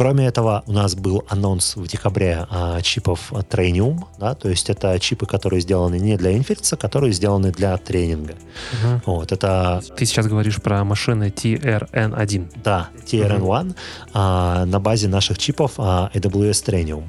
Кроме 0.00 0.24
этого, 0.24 0.62
у 0.66 0.72
нас 0.72 0.94
был 0.94 1.24
анонс 1.28 1.76
в 1.76 1.86
декабре 1.86 2.46
а, 2.48 2.80
чипов 2.80 3.32
Trainium, 3.50 3.98
да, 4.18 4.34
то 4.34 4.48
есть 4.48 4.70
это 4.70 4.98
чипы, 4.98 5.26
которые 5.26 5.60
сделаны 5.60 5.98
не 5.98 6.16
для 6.16 6.34
инфекции, 6.34 6.74
которые 6.76 7.12
сделаны 7.12 7.52
для 7.52 7.76
тренинга. 7.76 8.32
Угу. 8.32 9.02
Вот, 9.04 9.30
это... 9.30 9.82
Ты 9.98 10.06
сейчас 10.06 10.26
говоришь 10.26 10.56
про 10.56 10.84
машины 10.84 11.28
TRN1. 11.28 12.62
Да, 12.64 12.88
TRN1 13.04 13.66
угу. 13.66 13.74
а, 14.14 14.64
на 14.64 14.80
базе 14.80 15.08
наших 15.08 15.36
чипов 15.36 15.72
а, 15.76 16.10
AWS 16.14 16.64
Trainium. 16.64 17.04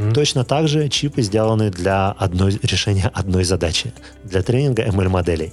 Mm-hmm. 0.00 0.14
Точно 0.14 0.44
так 0.44 0.66
же 0.66 0.88
чипы 0.88 1.20
сделаны 1.20 1.70
для 1.70 2.10
одной, 2.12 2.58
решения 2.62 3.10
одной 3.12 3.44
задачи, 3.44 3.92
для 4.24 4.42
тренинга 4.42 4.86
ML-моделей. 4.86 5.52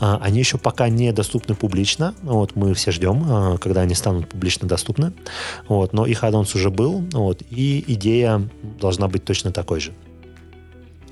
А, 0.00 0.18
они 0.20 0.40
еще 0.40 0.58
пока 0.58 0.88
не 0.88 1.12
доступны 1.12 1.54
публично, 1.54 2.14
вот, 2.22 2.56
мы 2.56 2.74
все 2.74 2.90
ждем, 2.90 3.24
а, 3.28 3.56
когда 3.58 3.82
они 3.82 3.94
станут 3.94 4.28
публично 4.28 4.66
доступны, 4.66 5.12
вот, 5.68 5.92
но 5.92 6.06
их 6.06 6.24
анонс 6.24 6.54
уже 6.56 6.70
был, 6.70 7.04
вот, 7.12 7.42
и 7.50 7.84
идея 7.86 8.48
должна 8.80 9.06
быть 9.06 9.24
точно 9.24 9.52
такой 9.52 9.78
же. 9.78 9.92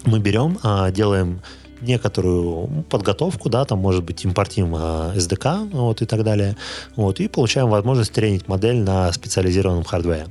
Мы 0.05 0.19
берем, 0.19 0.59
а, 0.65 0.91
делаем 0.91 1.41
некоторую 1.81 2.85
подготовку, 2.91 3.49
да, 3.49 3.65
там, 3.65 3.79
может 3.79 4.03
быть, 4.03 4.25
импортим 4.25 4.75
SDK, 4.75 5.71
вот, 5.73 6.03
и 6.03 6.07
так 6.07 6.25
далее, 6.25 6.57
вот, 6.97 7.21
и 7.21 7.29
получаем 7.29 7.69
возможность 7.69 8.13
тренить 8.13 8.49
модель 8.49 8.79
на 8.79 9.13
специализированном 9.13 9.85
хардвере. 9.85 10.27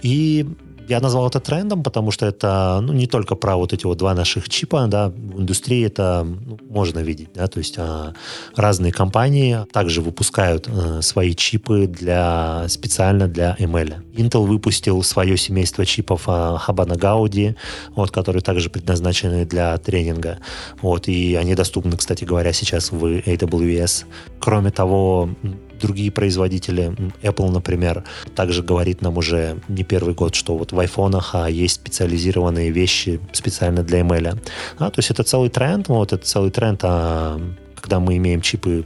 И 0.00 0.46
я 0.88 1.00
назвал 1.00 1.28
это 1.28 1.40
трендом, 1.40 1.82
потому 1.82 2.10
что 2.10 2.26
это 2.26 2.80
ну, 2.82 2.92
не 2.92 3.06
только 3.06 3.34
про 3.34 3.56
вот 3.56 3.72
эти 3.72 3.86
вот 3.86 3.98
два 3.98 4.14
наших 4.14 4.48
чипа, 4.48 4.86
да, 4.88 5.08
в 5.08 5.40
индустрии 5.40 5.84
это 5.86 6.24
ну, 6.24 6.58
можно 6.68 7.00
видеть, 7.00 7.30
да, 7.34 7.46
то 7.46 7.58
есть 7.58 7.76
а, 7.78 8.14
разные 8.56 8.92
компании 8.92 9.58
также 9.72 10.02
выпускают 10.02 10.68
а, 10.68 11.02
свои 11.02 11.34
чипы 11.34 11.86
для 11.86 12.66
специально 12.68 13.28
для 13.28 13.56
ML. 13.58 14.02
Intel 14.14 14.46
выпустил 14.46 15.02
свое 15.02 15.36
семейство 15.36 15.86
чипов 15.86 16.22
а, 16.26 16.60
Habana 16.66 16.98
Gaudi, 16.98 17.56
вот, 17.94 18.10
которые 18.10 18.42
также 18.42 18.70
предназначены 18.70 19.44
для 19.44 19.76
тренинга, 19.78 20.38
вот, 20.82 21.08
и 21.08 21.34
они 21.34 21.54
доступны, 21.54 21.96
кстати 21.96 22.24
говоря, 22.24 22.52
сейчас 22.52 22.92
в 22.92 23.04
AWS. 23.04 24.04
Кроме 24.38 24.70
того, 24.70 25.30
другие 25.80 26.10
производители, 26.10 26.94
Apple, 27.22 27.50
например, 27.50 28.04
также 28.34 28.62
говорит 28.62 29.02
нам 29.02 29.16
уже 29.16 29.58
не 29.68 29.84
первый 29.84 30.14
год, 30.14 30.34
что 30.34 30.56
вот 30.56 30.72
в 30.72 30.78
айфонах 30.78 31.34
а, 31.34 31.48
есть 31.48 31.74
специализированные 31.76 32.70
вещи 32.70 33.20
специально 33.32 33.82
для 33.82 34.00
ML. 34.00 34.38
А, 34.78 34.90
то 34.90 34.98
есть 34.98 35.10
это 35.10 35.22
целый 35.22 35.50
тренд, 35.50 35.88
вот 35.88 36.12
это 36.12 36.24
целый 36.24 36.50
тренд, 36.50 36.80
а, 36.82 37.40
когда 37.76 38.00
мы 38.00 38.16
имеем 38.16 38.40
чипы 38.40 38.84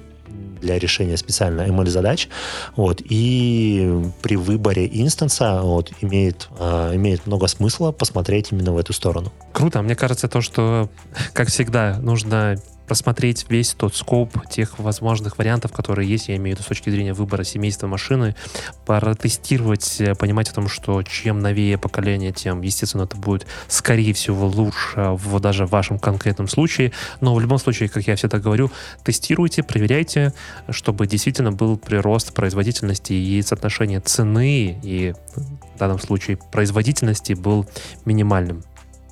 для 0.60 0.78
решения 0.78 1.16
специально 1.16 1.62
ML-задач. 1.62 2.28
Вот, 2.76 3.00
и 3.04 4.02
при 4.22 4.36
выборе 4.36 4.88
инстанса 4.92 5.60
вот, 5.62 5.92
имеет, 6.00 6.48
э, 6.58 6.94
имеет 6.94 7.26
много 7.26 7.46
смысла 7.46 7.92
посмотреть 7.92 8.48
именно 8.52 8.72
в 8.72 8.78
эту 8.78 8.92
сторону. 8.92 9.32
Круто. 9.52 9.82
Мне 9.82 9.94
кажется, 9.94 10.28
то, 10.28 10.40
что, 10.40 10.88
как 11.32 11.48
всегда, 11.48 11.98
нужно 12.00 12.56
просмотреть 12.88 13.46
весь 13.48 13.74
тот 13.74 13.94
скоп 13.94 14.48
тех 14.48 14.78
возможных 14.78 15.38
вариантов, 15.38 15.72
которые 15.72 16.08
есть, 16.08 16.28
я 16.28 16.36
имею 16.36 16.56
в 16.56 16.58
виду 16.58 16.64
с 16.64 16.68
точки 16.68 16.90
зрения 16.90 17.12
выбора 17.12 17.44
семейства 17.44 17.86
машины, 17.86 18.34
протестировать, 18.86 20.00
э, 20.00 20.14
понимать 20.14 20.48
о 20.48 20.54
том, 20.54 20.68
что 20.68 21.02
чем 21.02 21.38
новее 21.40 21.76
поколение, 21.78 22.32
тем, 22.32 22.62
естественно, 22.62 23.02
это 23.02 23.16
будет, 23.16 23.46
скорее 23.68 24.14
всего, 24.14 24.46
лучше 24.46 25.10
в, 25.12 25.38
даже 25.38 25.66
в 25.66 25.70
вашем 25.70 25.98
конкретном 25.98 26.48
случае. 26.48 26.92
Но 27.20 27.34
в 27.34 27.40
любом 27.40 27.58
случае, 27.58 27.88
как 27.90 28.06
я 28.06 28.16
всегда 28.16 28.38
говорю, 28.38 28.70
тестируйте, 29.04 29.62
проверяйте, 29.62 30.32
чтобы 30.70 31.06
действительно 31.06 31.52
был 31.52 31.76
прирост 31.76 32.32
производительности 32.32 33.12
и 33.12 33.42
соотношение 33.42 34.00
цены 34.00 34.78
и 34.82 35.14
в 35.74 35.78
данном 35.78 36.00
случае 36.00 36.38
производительности 36.50 37.34
был 37.34 37.66
минимальным. 38.04 38.64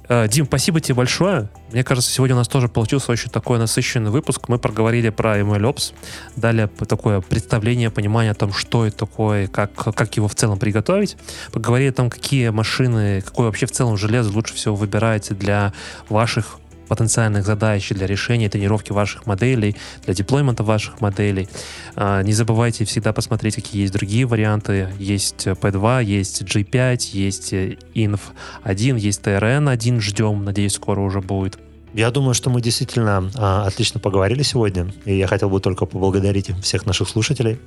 Э, 0.09 0.29
Дим, 0.29 0.47
спасибо 0.47 0.81
тебе 0.81 0.95
большое. 0.95 1.49
Мне 1.73 1.83
кажется, 1.83 2.11
сегодня 2.11 2.37
у 2.37 2.39
нас 2.39 2.49
тоже 2.49 2.69
получился 2.69 3.11
очень 3.13 3.31
такой 3.31 3.59
насыщенный 3.59 4.11
выпуск. 4.11 4.49
Мы 4.49 4.59
проговорили 4.59 5.11
про 5.11 5.41
MLOps, 5.41 5.93
дали 6.37 6.69
такое 6.89 7.21
представление, 7.21 7.91
понимание 7.91 8.33
о 8.33 8.35
том, 8.35 8.53
что 8.53 8.87
это 8.87 8.97
такое, 8.99 9.49
как, 9.49 9.73
как 9.73 10.17
его 10.17 10.29
в 10.29 10.35
целом 10.35 10.59
приготовить. 10.59 11.17
Поговорили 11.53 11.91
о 11.91 11.93
том, 11.93 12.11
какие 12.11 12.51
машины, 12.51 13.21
какое 13.23 13.47
вообще 13.47 13.67
в 13.67 13.73
целом 13.73 13.97
железо 13.97 14.31
лучше 14.33 14.55
всего 14.55 14.77
выбираете 14.77 15.35
для 15.35 15.73
ваших 16.09 16.59
потенциальных 16.87 17.45
задач 17.45 17.89
для 17.91 18.07
решения 18.07 18.49
тренировки 18.49 18.93
ваших 18.93 19.27
моделей, 19.27 19.77
для 20.05 20.15
деплоймента 20.15 20.63
ваших 20.63 21.01
моделей. 21.01 21.49
А, 21.95 22.23
не 22.23 22.33
забывайте 22.33 22.85
всегда 22.85 23.13
посмотреть, 23.13 23.57
какие 23.57 23.83
есть 23.83 23.93
другие 23.93 24.27
варианты. 24.27 24.89
Есть 24.99 25.47
P2, 25.47 26.05
есть 26.05 26.43
G5, 26.43 26.99
есть 27.13 27.53
INF1, 27.53 28.99
есть 28.99 29.23
TRN1. 29.23 30.01
Ждем, 30.01 30.45
надеюсь, 30.45 30.75
скоро 30.75 31.01
уже 31.01 31.21
будет. 31.21 31.59
Я 31.95 32.11
думаю, 32.11 32.35
что 32.35 32.51
мы 32.51 32.61
действительно 32.61 33.31
а, 33.37 33.67
отлично 33.67 34.01
поговорили 34.01 34.43
сегодня, 34.43 34.93
и 35.07 35.17
я 35.17 35.27
хотел 35.27 35.49
бы 35.49 35.61
только 35.61 35.87
поблагодарить 35.87 36.51
всех 36.63 36.85
наших 36.85 37.09
слушателей. 37.09 37.59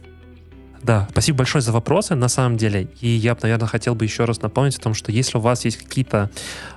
Да, 0.83 1.07
спасибо 1.11 1.39
большое 1.39 1.61
за 1.61 1.71
вопросы, 1.71 2.15
на 2.15 2.29
самом 2.29 2.57
деле. 2.57 2.87
И 3.01 3.09
я, 3.09 3.37
наверное, 3.41 3.67
хотел 3.67 3.95
бы 3.95 4.05
еще 4.05 4.25
раз 4.25 4.41
напомнить 4.41 4.77
о 4.77 4.81
том, 4.81 4.93
что 4.93 5.11
если 5.11 5.37
у 5.37 5.41
вас 5.41 5.65
есть 5.65 5.77
какие-то 5.77 6.29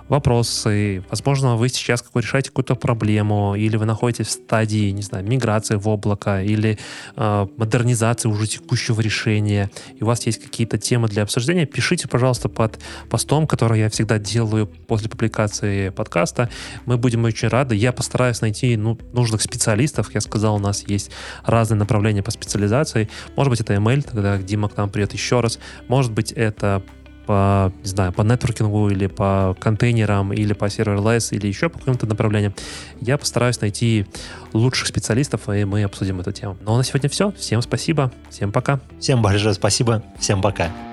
вопросы, 0.08 1.02
возможно, 1.08 1.56
вы 1.56 1.68
сейчас 1.68 2.02
какой 2.02 2.22
решаете 2.22 2.50
какую-то 2.50 2.74
проблему, 2.74 3.54
или 3.54 3.76
вы 3.76 3.86
находитесь 3.86 4.26
в 4.26 4.30
стадии, 4.32 4.90
не 4.90 5.02
знаю, 5.02 5.24
миграции 5.24 5.76
в 5.76 5.88
облако, 5.88 6.42
или 6.42 6.78
э, 7.16 7.46
модернизации 7.56 8.28
уже 8.28 8.46
текущего 8.46 9.00
решения, 9.00 9.70
и 9.98 10.02
у 10.02 10.06
вас 10.06 10.26
есть 10.26 10.42
какие-то 10.42 10.76
темы 10.76 11.08
для 11.08 11.22
обсуждения, 11.22 11.64
пишите, 11.64 12.08
пожалуйста, 12.08 12.48
под 12.48 12.78
постом, 13.08 13.46
который 13.46 13.80
я 13.80 13.88
всегда 13.88 14.18
делаю 14.18 14.66
после 14.66 15.08
публикации 15.08 15.88
подкаста. 15.88 16.50
Мы 16.84 16.98
будем 16.98 17.24
очень 17.24 17.48
рады. 17.48 17.74
Я 17.74 17.92
постараюсь 17.92 18.40
найти 18.40 18.76
ну, 18.76 18.98
нужных 19.12 19.40
специалистов. 19.40 20.12
Я 20.14 20.20
сказал, 20.20 20.56
у 20.56 20.58
нас 20.58 20.84
есть 20.86 21.10
разные 21.44 21.78
направления 21.78 22.22
по 22.22 22.30
специализации. 22.30 23.08
Может 23.36 23.50
быть, 23.50 23.60
это 23.60 23.74
ML, 23.74 23.91
тогда 24.00 24.38
Дима 24.38 24.68
к 24.68 24.76
нам 24.76 24.88
придет 24.88 25.12
еще 25.12 25.40
раз. 25.40 25.58
Может 25.88 26.12
быть, 26.12 26.32
это 26.32 26.82
по, 27.26 27.72
не 27.82 27.88
знаю, 27.88 28.12
по 28.12 28.22
нетворкингу 28.22 28.88
или 28.90 29.06
по 29.06 29.56
контейнерам 29.60 30.32
или 30.32 30.52
по 30.52 30.66
serverless 30.66 31.34
или 31.34 31.46
еще 31.46 31.68
по 31.68 31.78
каким-то 31.78 32.06
направлениям, 32.06 32.54
я 33.00 33.18
постараюсь 33.18 33.60
найти 33.60 34.06
лучших 34.52 34.88
специалистов, 34.88 35.48
и 35.48 35.64
мы 35.64 35.82
обсудим 35.84 36.20
эту 36.20 36.32
тему. 36.32 36.56
Ну 36.62 36.74
а 36.74 36.78
на 36.78 36.84
сегодня 36.84 37.08
все. 37.08 37.32
Всем 37.32 37.62
спасибо. 37.62 38.12
Всем 38.30 38.52
пока. 38.52 38.80
Всем 38.98 39.22
большое 39.22 39.54
спасибо. 39.54 40.02
Всем 40.18 40.40
пока. 40.42 40.91